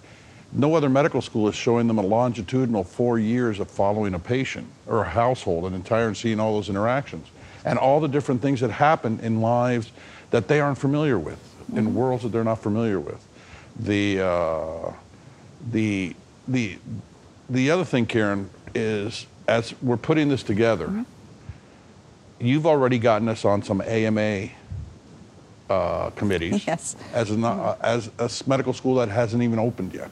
[0.53, 4.67] no other medical school is showing them a longitudinal four years of following a patient
[4.87, 7.27] or a household, an entire, and seeing all those interactions
[7.65, 9.91] and all the different things that happen in lives
[10.31, 11.39] that they aren't familiar with,
[11.75, 13.25] in worlds that they're not familiar with.
[13.79, 14.93] The, uh,
[15.71, 16.15] the,
[16.47, 16.77] the,
[17.49, 21.05] the other thing, Karen, is as we're putting this together,
[22.39, 24.49] you've already gotten us on some AMA
[25.69, 26.95] uh, committees Yes.
[27.13, 30.11] as, a, uh, as a s- medical school that hasn't even opened yet.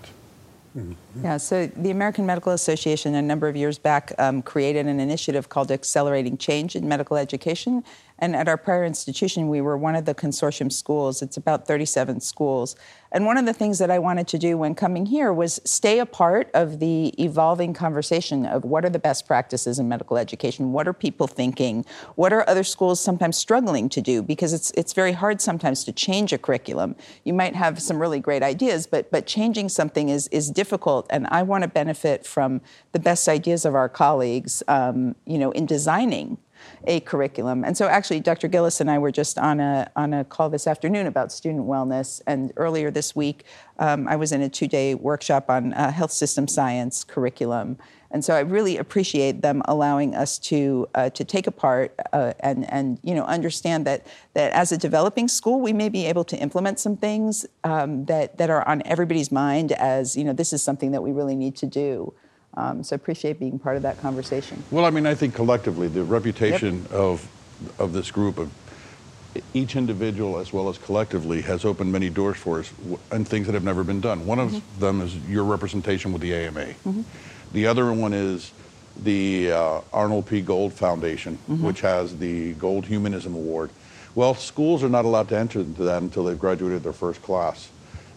[1.24, 5.48] Yeah, so the American Medical Association a number of years back um, created an initiative
[5.48, 7.82] called Accelerating Change in Medical Education.
[8.20, 11.22] And at our prior institution, we were one of the consortium schools.
[11.22, 12.76] It's about 37 schools.
[13.12, 16.00] And one of the things that I wanted to do when coming here was stay
[16.00, 20.72] a part of the evolving conversation of what are the best practices in medical education?
[20.72, 21.86] What are people thinking?
[22.16, 24.22] What are other schools sometimes struggling to do?
[24.22, 26.96] Because it's, it's very hard sometimes to change a curriculum.
[27.24, 31.06] You might have some really great ideas, but, but changing something is, is difficult.
[31.10, 32.62] And I want to benefit from
[32.92, 36.38] the best ideas of our colleagues, um, you know, in designing
[36.86, 37.64] a curriculum.
[37.64, 38.48] And so actually Dr.
[38.48, 42.22] Gillis and I were just on a on a call this afternoon about student wellness
[42.28, 43.46] and earlier this week
[43.80, 47.78] um, I was in a two-day workshop on uh, health system science curriculum.
[48.12, 52.70] And so I really appreciate them allowing us to uh, to take apart uh, and
[52.72, 56.38] and you know understand that that as a developing school we may be able to
[56.38, 60.62] implement some things um, that that are on everybody's mind as you know this is
[60.62, 62.14] something that we really need to do.
[62.58, 64.64] Um, so I appreciate being part of that conversation.
[64.72, 67.28] Well, I mean, I think collectively, the reputation of,
[67.80, 68.52] of this group of
[69.54, 72.72] each individual as well as collectively has opened many doors for us
[73.12, 74.26] and things that have never been done.
[74.26, 76.68] One of them is your representation with the AMA.
[77.52, 78.52] The other one is
[79.04, 80.40] the uh, Arnold P.
[80.40, 83.72] Gold Foundation, which has the Gold Humanism Award.
[84.14, 87.70] Well, schools are not allowed to enter into that until they've graduated their first class.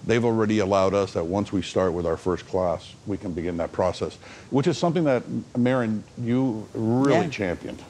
[0.07, 3.57] They've already allowed us that once we start with our first class, we can begin
[3.59, 4.17] that process,
[4.51, 5.23] which is something that,
[5.57, 7.29] Marin, you really Yeah.
[7.29, 7.83] championed.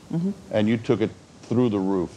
[0.50, 1.11] And you took it
[1.44, 2.11] through the roof.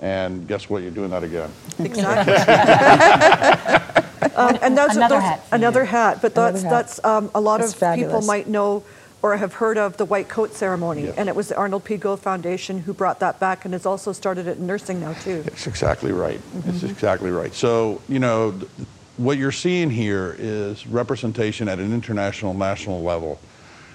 [0.00, 0.82] And guess what?
[0.82, 1.50] You're doing that again.
[1.78, 2.34] Exactly.
[4.36, 6.70] um, and that's Another those- hat Another hat, but Another that's hat.
[6.70, 8.82] that's um, a lot That's of people might know
[9.22, 11.04] or have heard of the white coat ceremony.
[11.04, 11.14] Yes.
[11.16, 11.96] And it was the Arnold P.
[11.96, 15.42] Gold Foundation who brought that back and has also started it in nursing now, too.
[15.46, 16.40] It's exactly right.
[16.66, 17.52] It's exactly right.
[17.52, 18.70] So, you know, th-
[19.18, 23.40] what you're seeing here is representation at an international, national level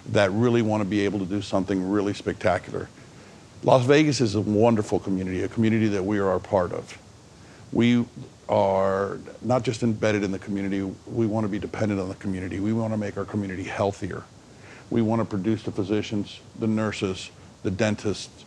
[0.09, 2.89] that really want to be able to do something really spectacular.
[3.63, 6.97] Las Vegas is a wonderful community, a community that we are a part of.
[7.71, 8.05] We
[8.49, 12.59] are not just embedded in the community, we want to be dependent on the community.
[12.59, 14.23] We want to make our community healthier.
[14.89, 17.31] We want to produce the physicians, the nurses,
[17.63, 18.43] the dentists,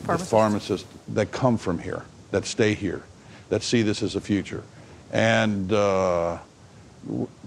[0.00, 0.30] the Pharmacists.
[0.30, 3.04] pharmacists that come from here, that stay here,
[3.48, 4.64] that see this as a future.
[5.12, 6.38] And uh,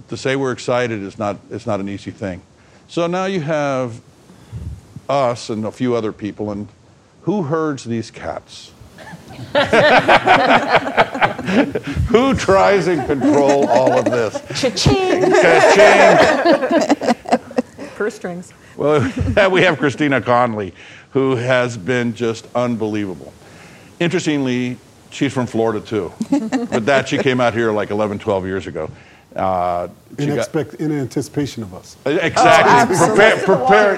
[0.07, 2.41] to say we're excited is not, it's not an easy thing.
[2.88, 4.01] So now you have
[5.07, 6.68] us and a few other people, and
[7.24, 8.72] who herds these cats?
[12.07, 14.34] who tries and control all of this?
[14.60, 15.32] Cha-ching!
[15.32, 17.16] Ka-ching.
[17.95, 18.53] Purse strings.
[18.76, 19.01] Well,
[19.51, 20.74] we have Christina Conley,
[21.12, 23.34] who has been just unbelievable.
[23.99, 24.78] Interestingly,
[25.12, 26.12] she's from Florida too.
[26.30, 28.89] but that she came out here like 11, 12 years ago.
[29.36, 29.88] Uh,
[30.18, 31.95] she In, got- in anticipation of us.
[32.05, 32.97] exactly.
[32.97, 33.97] prepare,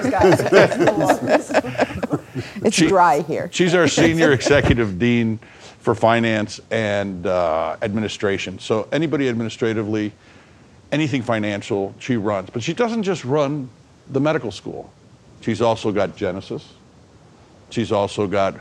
[2.64, 3.48] It's She- dry here.
[3.52, 5.38] She's our senior executive dean
[5.80, 8.58] for finance and uh, administration.
[8.58, 10.12] So anybody administratively,
[10.92, 12.50] anything financial, she runs.
[12.50, 13.68] But she doesn't just run
[14.10, 14.92] the medical school.
[15.40, 16.72] She's also got Genesis.
[17.70, 18.54] She's also got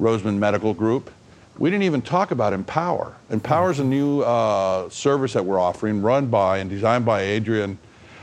[0.00, 1.10] Roseman Medical Group.
[1.58, 3.14] We didn't even talk about Empower.
[3.30, 7.78] Empower is a new uh, service that we're offering, run by and designed by Adrian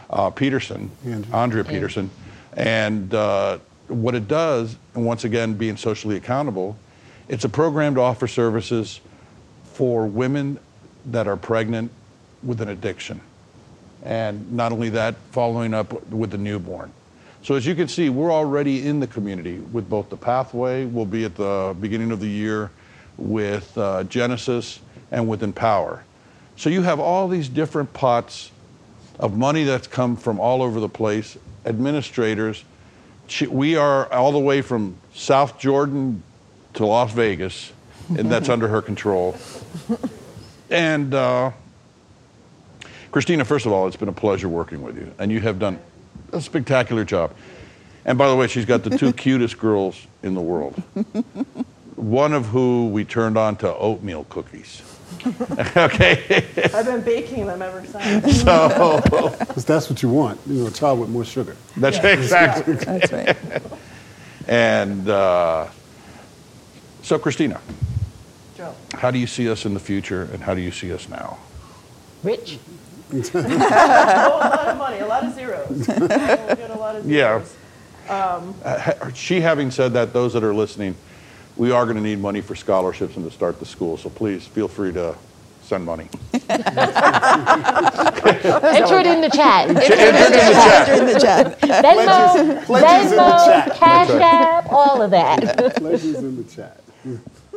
[0.10, 1.36] uh, Peterson, Andrea.
[1.36, 2.10] Andrea Peterson.
[2.54, 6.78] And uh, what it does, and once again, being socially accountable,
[7.28, 9.00] it's a program to offer services
[9.74, 10.60] for women
[11.06, 11.92] that are pregnant
[12.42, 13.22] with an addiction.
[14.04, 16.92] And not only that, following up with the newborn.
[17.44, 21.06] So as you can see, we're already in the community with both the pathway, we'll
[21.06, 22.72] be at the beginning of the year
[23.20, 24.80] with uh, Genesis
[25.12, 26.04] and with Empower.
[26.56, 28.52] So you have all these different pots
[29.20, 32.64] of money that's come from all over the place, administrators.
[33.48, 36.24] We are all the way from South Jordan
[36.74, 37.72] to Las Vegas,
[38.10, 39.38] and that's under her control.
[40.70, 41.52] And uh,
[43.12, 45.80] Christina, first of all, it's been a pleasure working with you, and you have done
[46.32, 47.34] a spectacular job.
[48.06, 50.82] And by the way, she's got the two cutest girls in the world.
[52.00, 54.82] One of who we turned on to oatmeal cookies.
[55.76, 58.42] okay, I've been baking them ever since.
[58.44, 59.02] so
[59.40, 61.58] Because that's what you want, you know, a child with more sugar.
[61.76, 62.74] that's exactly.
[62.76, 63.36] That's right.
[64.48, 65.68] And uh,
[67.02, 67.60] so, Christina,
[68.56, 68.74] Joe.
[68.94, 71.38] how do you see us in the future, and how do you see us now?
[72.24, 72.60] Rich?
[73.12, 75.68] Oh, a lot of money, a lot of zeros.
[75.88, 77.40] We'll get a lot of Yeah.
[77.40, 77.56] zeros.
[78.64, 80.96] Uh, she having said that, those that are listening,
[81.60, 83.98] we are going to need money for scholarships and to start the school.
[83.98, 85.14] So please feel free to
[85.62, 86.08] send money.
[86.34, 86.50] Enter
[89.00, 89.70] it in the chat.
[89.70, 90.88] Enter it in Enter it in the the chat.
[90.88, 91.00] chat.
[91.00, 91.60] in the chat.
[91.62, 93.76] Venmo, pledges in the Venmo, chat.
[93.76, 95.76] Cash App, all of that.
[95.76, 96.82] Pleasures in the chat.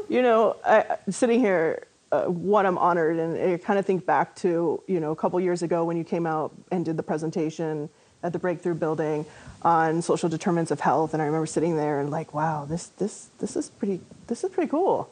[0.09, 4.34] You know, I, sitting here, uh, one, I'm honored, and I kind of think back
[4.36, 7.88] to, you know, a couple years ago when you came out and did the presentation
[8.23, 9.27] at the Breakthrough Building
[9.62, 13.31] on social determinants of health, and I remember sitting there and like, wow, this this
[13.39, 15.11] this is pretty this is pretty cool,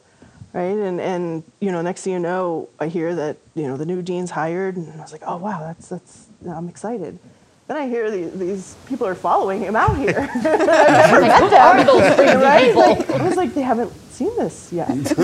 [0.53, 0.77] right?
[0.77, 4.01] And and you know, next thing you know, I hear that you know the new
[4.01, 7.19] dean's hired, and I was like, oh wow, that's that's I'm excited.
[7.67, 10.23] Then I hear these, these people are following him out here.
[10.27, 12.65] Who are those crazy right?
[12.65, 12.81] people?
[12.81, 14.89] Like, I was like, they haven't seen this yet.
[14.89, 14.95] you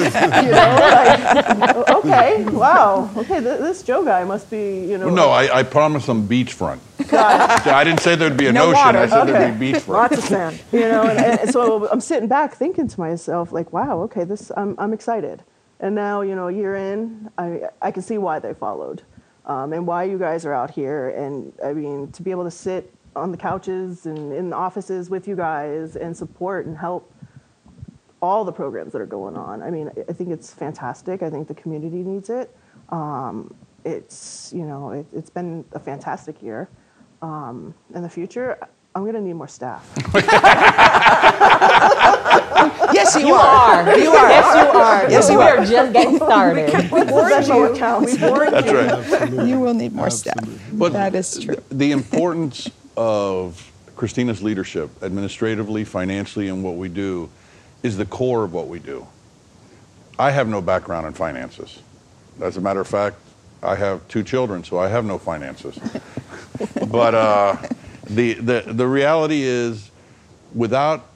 [0.52, 5.10] know, like, okay, wow, okay, th- this Joe guy must be, you know.
[5.10, 6.80] No, I, I promised them beachfront.
[7.10, 8.78] God, I didn't say there'd be an No ocean.
[8.78, 9.08] I water.
[9.08, 9.88] said there'd be beachfront.
[9.88, 10.62] lots of sand.
[10.72, 14.52] You know, and, and so I'm sitting back thinking to myself, like, wow, okay, this,
[14.58, 15.44] I'm, I'm excited.
[15.80, 19.04] And now, you know, a year in, I, I can see why they followed,
[19.46, 21.10] um, and why you guys are out here.
[21.10, 25.10] And I mean, to be able to sit on the couches and in the offices
[25.10, 27.12] with you guys and support and help
[28.22, 29.62] all the programs that are going on.
[29.62, 31.22] I mean, I- I think it's fantastic.
[31.24, 32.56] I think the community needs it.
[32.90, 33.54] Um,
[33.86, 36.68] it's you know, it, it's been a fantastic year.
[37.22, 38.58] Um, in the future,
[38.96, 39.84] I'm going to need more staff.
[42.94, 43.82] Yes, you, You are.
[43.90, 43.98] are.
[43.98, 44.30] You are.
[44.30, 45.10] Yes, you are.
[45.10, 45.58] Yes, you we are.
[45.58, 46.70] are just getting started.
[46.70, 48.18] Venmo accounts.
[48.18, 49.48] That's right.
[49.48, 50.38] You will need more staff.
[50.74, 51.58] But that is true.
[51.70, 57.30] The importance of Christina's leadership, administratively, financially, and what we do,
[57.84, 59.08] is the core of what we do.
[60.20, 61.80] I have no background in finances.
[62.42, 63.18] As a matter of fact,
[63.62, 65.78] I have two children, so I have no finances.
[66.88, 67.58] but uh,
[68.10, 69.92] the, the, the reality is,
[70.54, 71.08] without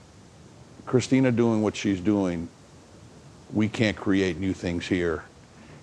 [0.86, 2.50] Christina doing what she's doing,
[3.54, 5.24] we can't create new things here.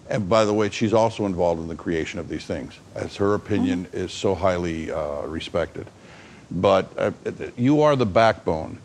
[0.09, 3.35] And by the way, she's also involved in the creation of these things, as her
[3.35, 5.87] opinion is so highly uh, respected.
[6.51, 7.13] But uh,
[7.57, 8.79] you are the backbone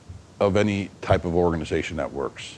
[0.43, 2.57] of any type of organization that works.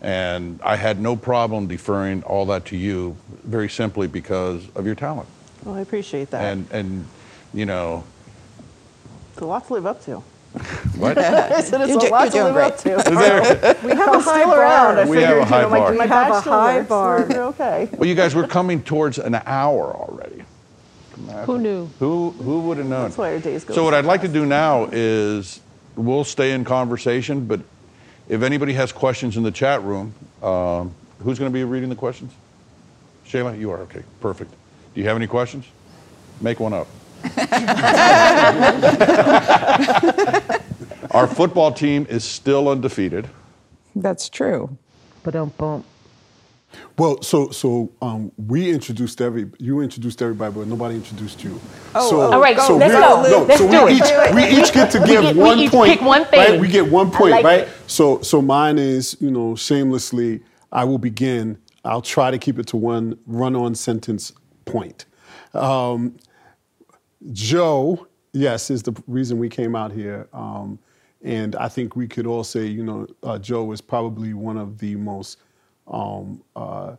[0.00, 4.94] And I had no problem deferring all that to you, very simply because of your
[4.94, 5.28] talent.
[5.64, 6.42] Well, I appreciate that.
[6.52, 7.06] And, and
[7.52, 8.04] you know,
[9.32, 10.16] it's a lot to live up to.
[10.96, 11.18] what?
[11.18, 12.88] I said it's You're a do- lot to doing live up to.
[13.10, 14.98] There- We have a I'm high still around.
[14.98, 15.06] I bar.
[15.08, 15.92] We have a high you know, bar.
[15.92, 17.46] my We have a high works, so bar.
[17.48, 17.88] Okay.
[17.92, 20.44] well, you guys, we're coming towards an hour already.
[21.44, 21.90] Who knew?
[21.98, 23.02] Who, who would have known?
[23.02, 25.60] That's why our days go So what so I'd like to do now is,
[26.04, 27.60] we'll stay in conversation, but
[28.28, 31.96] if anybody has questions in the chat room, um, who's going to be reading the
[31.96, 32.32] questions?
[33.26, 34.52] Shayla, you are, okay, perfect.
[34.94, 35.64] Do you have any questions?
[36.40, 36.88] Make one up.
[41.10, 43.28] Our football team is still undefeated.
[43.94, 44.78] That's true.
[45.22, 45.84] But don't bump.
[46.98, 51.60] Well, so so um, we introduced every you introduced everybody, but nobody introduced you.
[51.94, 53.22] Oh, so, oh, All right, so let's we- go.
[53.40, 53.96] No, Let's so do we it.
[53.96, 55.90] each we each get to give get- we one each point.
[55.92, 56.60] pick one Right, thing.
[56.60, 57.60] we get one point, like right?
[57.60, 57.68] it.
[57.86, 60.42] So so mine is you know shamelessly.
[60.72, 61.58] I will begin.
[61.84, 64.32] I'll try to keep it to one run-on sentence
[64.66, 65.06] point.
[65.54, 66.14] Um,
[67.32, 70.28] Joe, yes, is the reason we came out here.
[70.32, 70.78] Um,
[71.22, 74.78] and I think we could all say, you know, uh, Joe is probably one of
[74.78, 75.38] the most
[75.90, 76.96] um, uh,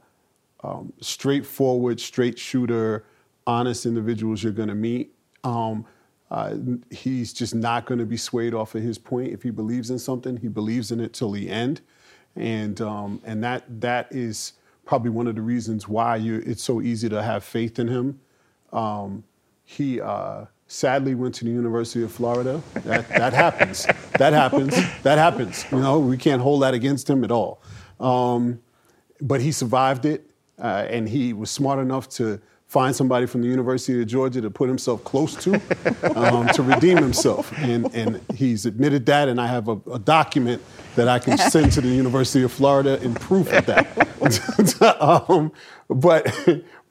[0.63, 3.05] um, straightforward, straight shooter,
[3.47, 5.13] honest individuals you're going to meet.
[5.43, 5.85] Um,
[6.29, 6.55] uh,
[6.89, 9.33] he's just not going to be swayed off of his point.
[9.33, 11.81] If he believes in something, he believes in it till the end,
[12.35, 14.53] and um, and that that is
[14.85, 18.19] probably one of the reasons why you it's so easy to have faith in him.
[18.71, 19.25] Um,
[19.65, 22.61] he uh, sadly went to the University of Florida.
[22.85, 23.85] That, that happens.
[24.17, 24.73] That happens.
[25.03, 25.65] That happens.
[25.71, 27.61] You know, we can't hold that against him at all.
[27.99, 28.61] Um,
[29.21, 30.25] but he survived it,
[30.59, 32.41] uh, and he was smart enough to
[32.71, 35.55] find somebody from the University of Georgia to put himself close to,
[36.15, 37.51] um, to redeem himself.
[37.57, 40.61] And, and he's admitted that, and I have a, a document
[40.95, 45.01] that I can send to the University of Florida in proof of that.
[45.01, 45.51] um,
[45.89, 46.33] but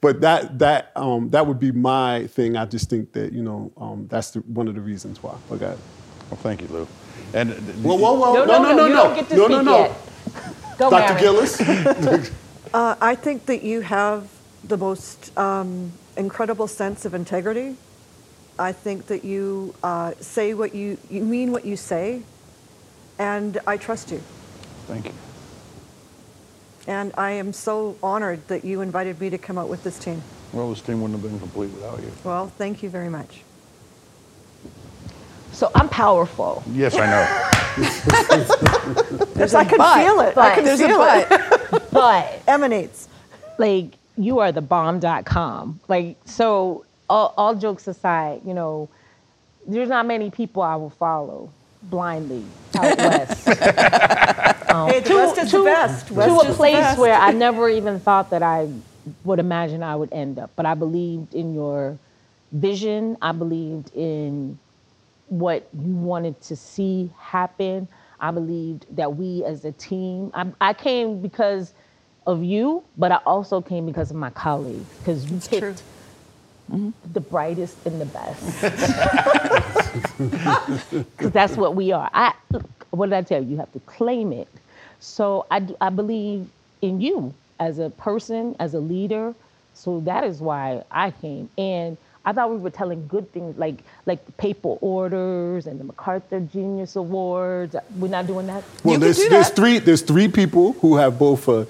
[0.01, 2.57] but that that um, that would be my thing.
[2.57, 5.35] I just think that you know um, that's the, one of the reasons why.
[5.51, 5.75] Okay.
[6.29, 6.87] Well, thank you, Lou.
[7.33, 7.51] And
[7.83, 8.45] Whoa, whoa, whoa!
[8.45, 9.77] No, no, no, you don't get to no, speak no, no.
[9.79, 9.97] yet.
[10.81, 11.13] Go, Dr.
[11.13, 11.23] Marin.
[11.23, 12.31] Gillis.
[12.73, 14.29] Uh, I think that you have
[14.63, 17.75] the most um, incredible sense of integrity.
[18.57, 22.21] I think that you uh, say what you, you mean what you say,
[23.19, 24.21] and I trust you.
[24.87, 25.11] thank you.
[26.87, 30.23] And I am so honored that you invited me to come out with this team.
[30.53, 32.11] Well, this team wouldn't have been complete without you.
[32.23, 33.41] Well, thank you very much.
[35.61, 36.63] So I'm powerful.
[36.73, 37.23] Yes, I know.
[39.35, 40.03] There's I a can but.
[40.03, 40.35] feel it.
[40.35, 41.29] I can There's a feel it.
[41.29, 41.91] but.
[41.91, 43.07] But Emanates.
[43.59, 45.79] like you are the bomb.com.
[45.87, 48.89] Like so all, all jokes aside, you know,
[49.67, 51.51] there's not many people I will follow
[51.83, 52.43] blindly
[52.75, 53.47] out west.
[53.47, 56.07] Um, Hey, the West is the best.
[56.07, 56.97] to a is the place best.
[56.99, 58.67] where I never even thought that I
[59.25, 60.49] would imagine I would end up.
[60.55, 61.99] But I believed in your
[62.51, 63.15] vision.
[63.21, 64.57] I believed in
[65.31, 67.87] what you wanted to see happen.
[68.19, 71.73] I believed that we as a team, I, I came because
[72.27, 75.73] of you, but I also came because of my colleagues, because you true.
[75.73, 75.83] picked
[77.13, 78.61] the brightest and the best.
[80.91, 82.09] Because that's what we are.
[82.13, 82.33] I,
[82.91, 83.49] what did I tell you?
[83.51, 84.47] You have to claim it.
[84.99, 86.47] So I, I believe
[86.81, 89.33] in you as a person, as a leader.
[89.73, 91.49] So that is why I came.
[91.57, 95.83] And I thought we were telling good things like like the paper orders and the
[95.83, 97.75] MacArthur Genius Awards.
[97.97, 98.63] We're not doing that.
[98.83, 99.55] Well, You can there's, do there's that.
[99.55, 101.67] three there's three people who have both a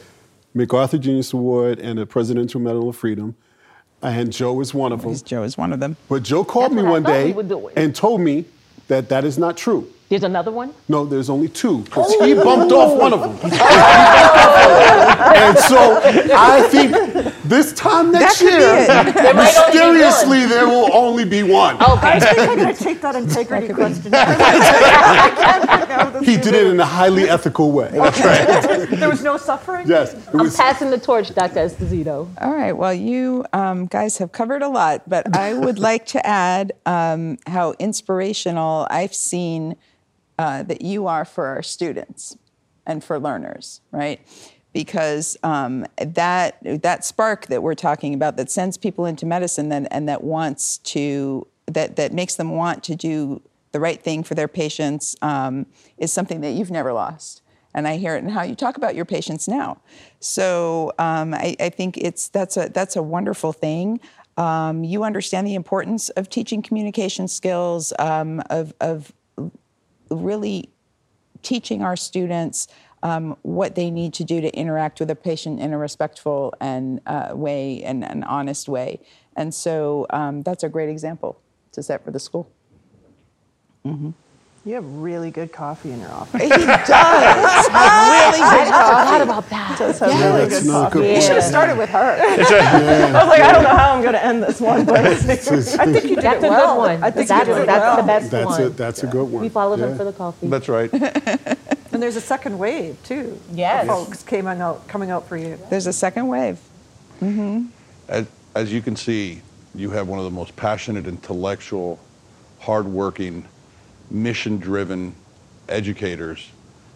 [0.53, 3.35] MacArthur Genius Award and a Presidential Medal of Freedom,
[4.01, 5.15] and Joe is one of them.
[5.23, 5.95] Joe is one of them.
[6.09, 7.73] But Joe called That's me one day we were doing.
[7.77, 8.45] and told me
[8.89, 9.87] that that is not true.
[10.11, 10.73] There's another one.
[10.89, 13.31] No, there's only two because he bumped off one of them.
[15.31, 16.01] and so
[16.35, 16.91] I think
[17.45, 18.89] this time next year, it.
[18.89, 19.35] might only be one.
[19.37, 21.75] mysteriously, there will only be one.
[21.75, 22.07] Okay.
[22.11, 24.11] I think I'm going to take that integrity question.
[26.23, 27.89] He did it in a highly ethical way.
[27.91, 29.87] there was no suffering?
[29.87, 31.55] Yes, it I'm passing the torch, Dr.
[31.67, 32.27] Esposito.
[32.39, 32.73] All right.
[32.73, 37.37] Well, you um, guys have covered a lot, but I would like to add um,
[37.47, 39.77] how inspirational I've seen
[40.41, 42.35] uh, that you are for our students
[42.87, 44.19] and for learners, right?
[44.73, 49.85] Because um, that that spark that we're talking about that sends people into medicine then,
[49.87, 54.33] and that wants to that that makes them want to do the right thing for
[54.33, 55.67] their patients um,
[55.99, 57.43] is something that you've never lost.
[57.75, 59.79] And I hear it in how you talk about your patients now.
[60.19, 63.99] So um, I, I think it's that's a that's a wonderful thing.
[64.37, 69.13] Um, you understand the importance of teaching communication skills, um, of, of
[70.11, 70.69] really
[71.41, 72.67] teaching our students
[73.03, 77.01] um, what they need to do to interact with a patient in a respectful and
[77.07, 78.99] uh, way and an honest way.
[79.35, 81.39] And so um, that's a great example
[81.71, 82.49] to set for the school.
[84.63, 86.39] You have really good coffee in your office.
[86.39, 89.05] He does have really good I coffee.
[89.09, 89.79] forgot about that.
[89.79, 90.99] Does have Yeah, really good not coffee.
[90.99, 91.15] good.
[91.15, 91.97] You should have started with her.
[92.21, 95.15] I was like, I don't know how I'm going to end this one, but I
[95.15, 96.75] think you did That's it a well.
[96.75, 97.03] good one.
[97.03, 97.97] I think that's you did it that's well.
[97.97, 98.61] the best That's one.
[98.61, 99.41] a that's a good one.
[99.41, 99.87] We followed yeah.
[99.87, 100.47] him for the coffee.
[100.47, 100.93] That's right.
[100.93, 103.39] And there's a second wave too.
[103.51, 103.89] Yes.
[103.89, 105.57] of Folks came out, coming out for you.
[105.71, 106.59] There's a second wave.
[107.19, 107.65] Mm-hmm.
[108.07, 109.41] As, as you can see,
[109.73, 111.99] you have one of the most passionate, intellectual,
[112.59, 113.45] hardworking,
[114.11, 115.15] mission-driven
[115.69, 116.49] educators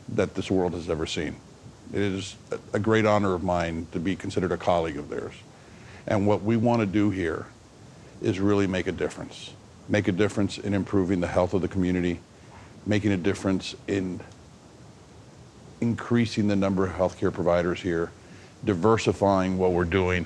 [0.09, 1.36] that this world has ever seen.
[1.93, 5.34] It is a- a great honor of mine to be considered a colleague of theirs.
[6.05, 7.47] And what we want to do here
[8.22, 9.51] is really make a difference.
[9.88, 12.20] Make a difference in improving the health of the community,
[12.86, 14.20] making a difference in
[15.82, 18.11] increasing the number of healthcare providers here,
[18.63, 20.26] diversifying what we're doing,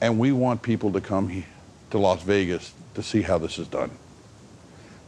[0.00, 1.44] and we want people to come
[1.90, 3.90] to Las Vegas to see how this is done.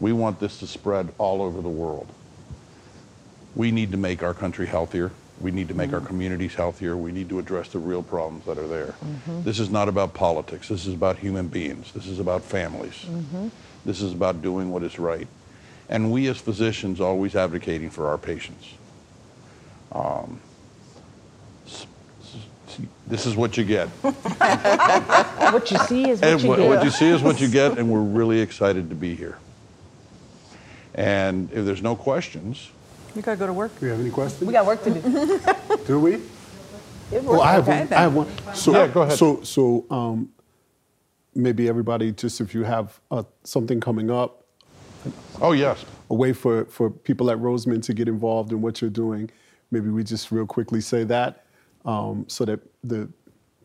[0.01, 2.09] We want this to spread all over the world.
[3.55, 5.13] We need to make our country healthier.
[5.41, 6.07] We need to make our mm.
[6.07, 6.97] communities healthier.
[6.97, 8.95] We need to address the real problems that are there.
[9.05, 9.43] Mm-hmm.
[9.43, 10.69] This is not about politics.
[10.69, 11.93] This is about human beings.
[11.93, 13.05] This is about families.
[13.07, 13.49] Mm-hmm.
[13.85, 15.27] This is about doing what is right.
[15.89, 18.69] And we as physicians always advocating for our patients.
[19.93, 20.41] Um,
[23.07, 23.89] this is what you get.
[23.89, 28.01] what you see is what you what you see is what you get, and we're
[28.01, 29.39] really excited to be here.
[30.95, 32.71] And if there's no questions,
[33.15, 33.79] You gotta go to work.
[33.79, 34.45] Do we have any questions?
[34.47, 35.41] we got work to do.
[35.87, 36.21] Do we?
[37.13, 37.93] Oh, I have Okay, one.
[37.93, 38.55] I have one.
[38.55, 39.17] So, Yeah, go ahead.
[39.19, 40.31] So, so um,
[41.35, 44.45] maybe everybody, just if you have uh, something coming up,
[45.41, 48.91] oh yes, a way for, for people at Roseman to get involved in what you're
[48.91, 49.31] doing,
[49.71, 51.45] maybe we just real quickly say that
[51.85, 53.09] um, so that the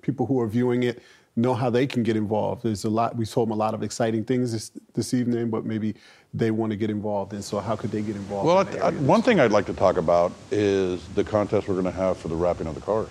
[0.01, 1.01] people who are viewing it
[1.35, 2.63] know how they can get involved.
[2.63, 5.65] There's a lot, we told them a lot of exciting things this, this evening, but
[5.65, 5.95] maybe
[6.33, 7.33] they want to get involved.
[7.33, 8.45] And so how could they get involved?
[8.45, 11.85] Well, in I, one thing I'd like to talk about is the contest we're going
[11.85, 13.09] to have for the wrapping of the cars.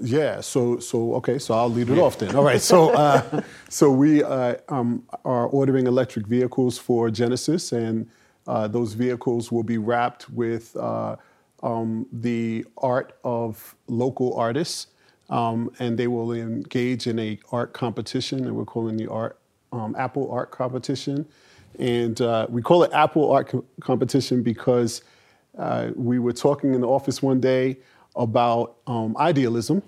[0.00, 0.40] Yeah.
[0.40, 1.38] So so okay.
[1.38, 2.34] So I'll lead it off then.
[2.34, 2.60] All right.
[2.60, 8.08] So uh, so we uh, um, are ordering electric vehicles for Genesis, and
[8.46, 11.16] uh, those vehicles will be wrapped with uh,
[11.62, 14.86] um, the art of local artists,
[15.28, 19.38] um, and they will engage in a art competition, and we're calling the art
[19.72, 21.26] um, Apple Art Competition,
[21.78, 25.02] and uh, we call it Apple Art Co- Competition because
[25.58, 27.78] uh, we were talking in the office one day
[28.16, 29.82] about um, idealism,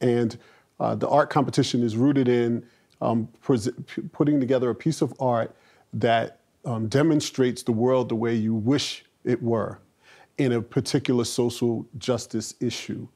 [0.00, 0.38] and
[0.80, 2.64] uh, the art competition is rooted in
[3.00, 3.70] um, pres-
[4.12, 5.54] putting together a piece of art
[5.92, 9.78] that um, demonstrates the world the way you wish it were
[10.38, 13.06] in a particular social justice issue.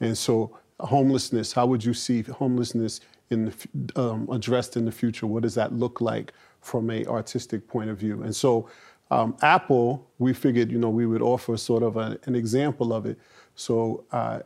[0.00, 5.26] And so, homelessness, how would you see homelessness in the, um, addressed in the future?
[5.26, 8.22] What does that look like from a artistic point of view?
[8.22, 8.68] And so,
[9.10, 13.06] um, Apple, we figured, you know, we would offer sort of a, an example of
[13.06, 13.18] it.
[13.54, 14.40] So, uh,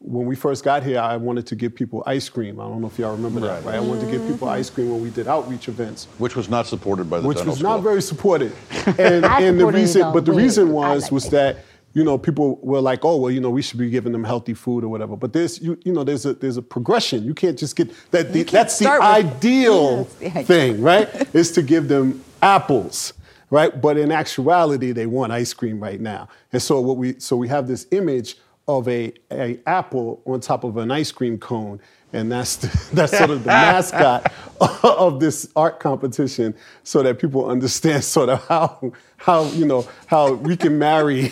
[0.00, 2.60] when we first got here, I wanted to give people ice cream.
[2.60, 3.76] I don't know if y'all remember that, right?
[3.76, 6.66] I wanted to give people ice cream when we did outreach events Which was not
[6.66, 7.70] supported by the which dental was school.
[7.70, 8.52] not very supported.
[8.98, 11.30] And, and the reason, but the but reason was like was it.
[11.30, 11.56] that
[11.94, 14.52] you know people were like, oh well, you know, we should be giving them healthy
[14.54, 15.16] food or whatever.
[15.16, 17.24] But there's you you know there's a there's a progression.
[17.24, 18.32] You can't just get that.
[18.32, 21.08] The, that's the ideal That's the thing, right?
[21.34, 23.14] is to give them apples.
[23.50, 27.36] Right, but in actuality, they want ice cream right now, and so what we so
[27.36, 28.36] we have this image
[28.66, 31.80] of a, a apple on top of an ice cream cone,
[32.14, 34.32] and that's the, that's sort of the mascot
[34.82, 40.32] of this art competition, so that people understand sort of how how you know how
[40.32, 41.28] we can marry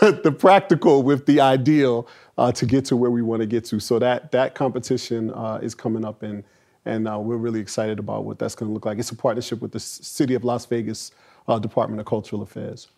[0.00, 3.80] the practical with the ideal uh, to get to where we want to get to.
[3.80, 6.42] So that that competition uh, is coming up, and
[6.84, 8.98] and uh, we're really excited about what that's going to look like.
[8.98, 11.12] It's a partnership with the City of Las Vegas
[11.46, 12.88] uh, Department of Cultural Affairs.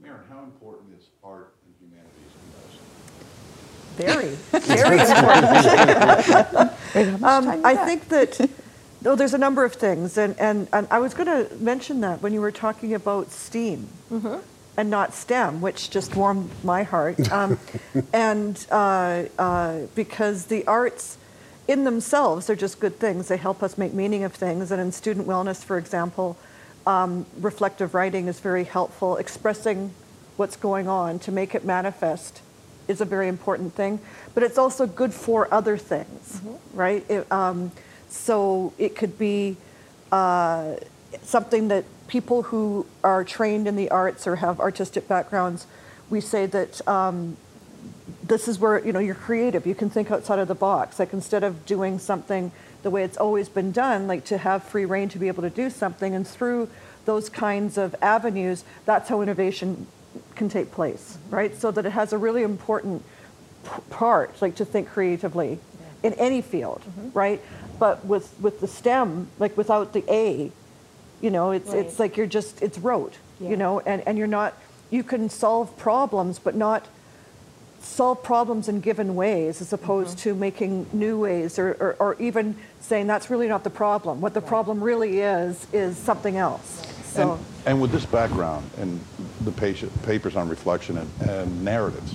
[0.00, 2.84] Marin, how important is art and humanities in medicine?
[3.98, 5.62] Very, very important.
[7.22, 8.50] Um, I think that,
[9.02, 12.22] no, there's a number of things, and, and, and I was going to mention that
[12.22, 13.88] when you were talking about STEAM
[14.78, 17.30] and not STEM, which just warmed my heart.
[17.32, 17.58] Um,
[18.12, 21.18] and uh, uh, because the arts
[21.66, 23.28] in themselves, they're just good things.
[23.28, 24.70] They help us make meaning of things.
[24.70, 26.38] And in student wellness, for example,
[26.86, 29.16] um, reflective writing is very helpful.
[29.16, 29.92] Expressing
[30.36, 32.40] what's going on to make it manifest
[32.88, 34.00] is a very important thing.
[34.34, 36.40] But it's also good for other things,
[36.72, 37.04] right?
[37.08, 37.70] It, um,
[38.08, 39.56] so it could be
[40.10, 40.76] uh,
[41.22, 45.66] something that people who are trained in the arts or have artistic backgrounds,
[46.10, 47.36] we say that um,
[48.22, 49.66] this is where you know you're creative.
[49.66, 50.98] You can think outside of the box.
[50.98, 52.50] Like instead of doing something
[52.82, 55.50] the way it's always been done, like to have free reign to be able to
[55.50, 56.70] do something, and through
[57.04, 59.86] those kinds of avenues, that's how innovation
[60.34, 61.54] can take place, right?
[61.56, 63.02] So that it has a really important
[63.64, 65.58] p- part, like to think creatively
[66.02, 66.82] in any field,
[67.14, 67.40] right?
[67.78, 70.50] But with with the STEM, like without the A,
[71.20, 73.50] you know, it's it's like you're just it's rote, Yeah.
[73.50, 74.54] you know, and and you're not.
[74.90, 76.86] You can solve problems, but not
[77.80, 80.30] solve problems in given ways as opposed Mm-hmm.
[80.30, 84.20] to making new ways or, or, or even saying that's really not the problem.
[84.20, 86.82] What the problem really is, is something else.
[87.04, 88.98] So, And, and with this background and
[89.44, 92.14] the patient, papers on reflection and, and narratives,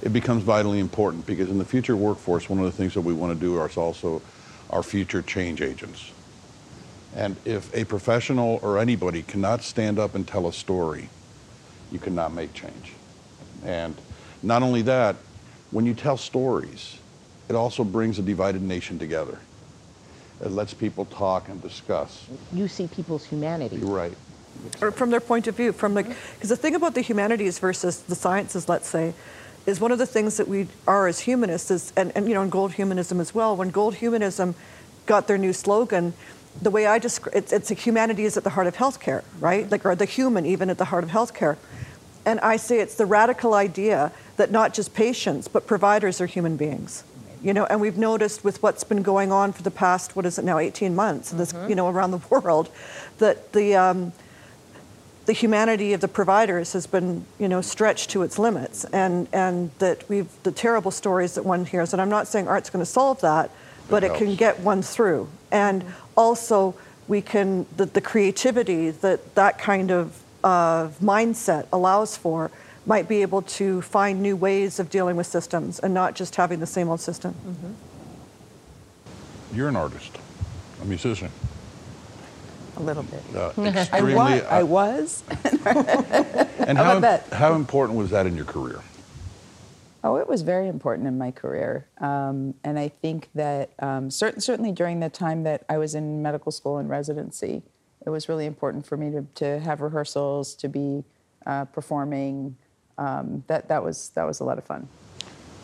[0.00, 3.12] it becomes vitally important because in the future workforce, one of the things that we
[3.12, 4.22] want to do is also
[4.70, 6.12] our future change agents.
[7.14, 11.10] And if a professional or anybody cannot stand up and tell a story,
[11.92, 12.92] you cannot make change.
[13.66, 13.94] And
[14.42, 15.16] not only that,
[15.72, 16.96] when you tell stories,
[17.50, 19.38] it also brings a divided nation together.
[20.40, 22.26] It lets people talk and discuss.
[22.50, 23.76] You see people's humanity.
[23.76, 24.16] You're right.
[24.80, 26.34] Or from their point of view, from like, mm-hmm.
[26.34, 29.14] because the thing about the humanities versus the sciences, let's say,
[29.66, 32.42] is one of the things that we are as humanists is, and, and you know,
[32.42, 33.54] in gold humanism as well.
[33.54, 34.54] When gold humanism
[35.06, 36.14] got their new slogan,
[36.60, 39.62] the way I describe it's, it's a humanity is at the heart of healthcare, right?
[39.62, 39.70] Mm-hmm.
[39.70, 41.56] Like, or the human even at the heart of healthcare.
[42.24, 46.56] And I say it's the radical idea that not just patients, but providers are human
[46.56, 47.04] beings.
[47.42, 50.38] You know, and we've noticed with what's been going on for the past, what is
[50.38, 51.68] it now, 18 months, this, mm-hmm.
[51.68, 52.70] you know, around the world,
[53.18, 54.12] that the, um,
[55.28, 59.70] the humanity of the providers has been, you know, stretched to its limits, and and
[59.78, 61.92] that we've the terrible stories that one hears.
[61.92, 63.50] And I'm not saying art's going to solve that,
[63.90, 65.28] but it, can get one through.
[65.52, 65.84] And
[66.16, 66.74] also,
[67.08, 72.50] we can the, the creativity that that kind of of mindset allows for
[72.86, 76.58] might be able to find new ways of dealing with systems and not just having
[76.58, 77.34] the same old system.
[77.34, 77.72] Mm-hmm.
[79.56, 80.16] You're an artist,
[80.80, 81.30] a musician.
[82.78, 83.22] A little bit.
[83.34, 84.14] Uh, I extremely.
[84.14, 84.42] was.
[84.44, 85.24] I uh, was.
[86.58, 88.80] and How how, how important was that in your career?
[90.04, 94.40] Oh, it was very important in my career, um, and I think that um, certain,
[94.40, 97.62] certainly during the time that I was in medical school and residency,
[98.06, 101.02] it was really important for me to, to have rehearsals, to be
[101.46, 102.56] uh, performing.
[102.96, 104.88] Um, that that was that was a lot of fun.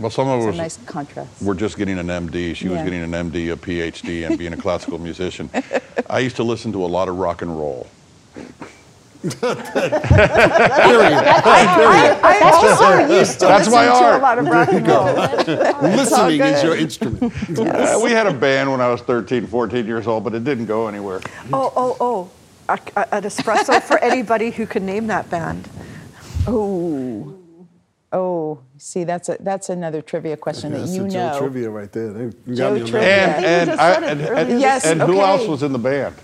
[0.01, 1.40] Well, some of It's a us nice contrast.
[1.42, 2.55] were just getting an MD.
[2.57, 5.49] She was getting an MD, a PhD, and being a classical musician.
[6.11, 7.86] I used to listen to a lot of rock and roll.
[11.07, 14.20] I also used to That's listen my to art.
[14.20, 15.14] a lot of rock and roll.
[15.90, 17.32] Listening is your instrument.
[17.59, 20.66] Uh, we had a band when I was 13, 14 years old, but it didn't
[20.66, 21.20] go anywhere.
[21.53, 22.30] Oh, oh, oh!
[22.68, 25.68] A, a- an espresso for anybody who can name that band.
[26.47, 27.34] Oh,
[28.15, 31.39] oh, see, that's a that's another trivia question Yeah, that you the Joe know.
[31.39, 32.12] trivia right there.
[32.12, 33.09] They, you Joe got me on trivia.
[33.09, 33.45] that.
[33.45, 35.21] And and I, and, and, Yes, and who okay.
[35.21, 36.15] else was in the band?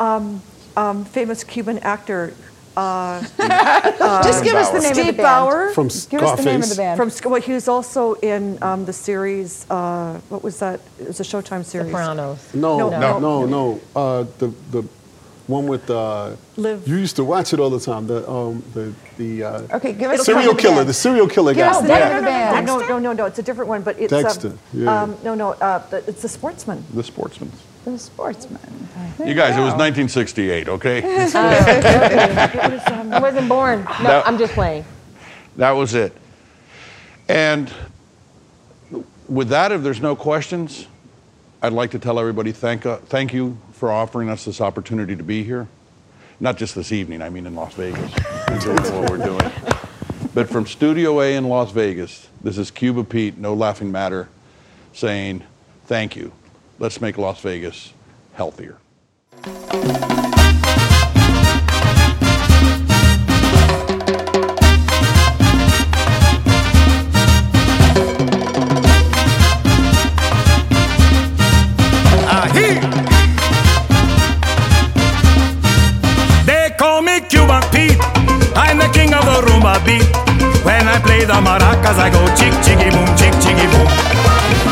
[0.00, 2.32] Um, famous Cuban actor
[2.76, 4.80] Just give us the Bauer.
[4.80, 5.16] name of the Steve band.
[5.18, 5.70] Bauer.
[5.74, 6.96] From Give us the name of the band.
[6.96, 9.66] From Sc- well, he was also in um, the series.
[9.70, 10.80] Uh, what was that?
[10.98, 11.88] It was a Showtime series.
[11.88, 12.54] Sopranos.
[12.54, 13.18] No, No, no, no.
[13.18, 13.80] no, no.
[13.94, 14.88] Uh, the the
[15.52, 16.88] one with uh, Live.
[16.88, 18.06] You used to watch it all the time.
[18.06, 20.76] The um the the uh, okay, give us the serial name the killer.
[20.76, 20.88] band.
[20.88, 21.70] The serial killer Give guy.
[21.70, 22.66] us the No, name no, no, no, band.
[22.66, 23.24] no, no, no, no.
[23.26, 25.02] It's a different one, but it's Dexter, Um, yeah.
[25.02, 25.52] um, no, no.
[25.52, 26.84] Uh, it's the Sportsman.
[26.94, 27.50] The Sportsman.
[27.84, 28.60] The Sportsman.
[29.26, 31.02] You guys, it was 1968, okay?
[31.34, 33.86] I wasn't born.
[34.02, 34.22] No, No.
[34.24, 34.84] I'm just playing.
[35.56, 36.12] that was it.
[37.28, 37.72] And
[39.28, 40.86] with that, if there's no questions,
[41.62, 45.24] I'd like to tell everybody thank, uh, thank you for offering us this opportunity to
[45.24, 45.66] be here.
[46.38, 48.14] Not just this evening, I mean in Las Vegas,
[48.46, 49.50] and doing what we're doing.
[50.32, 54.28] But from Studio A in Las Vegas, this is Cuba Pete, No Laughing Matter,
[54.92, 55.42] saying
[55.86, 56.30] thank you.
[56.78, 57.92] Let's make Las Vegas
[58.34, 58.78] healthier.
[79.84, 84.71] When I play the maracas, I go chick chicky boom, chick chicky boom.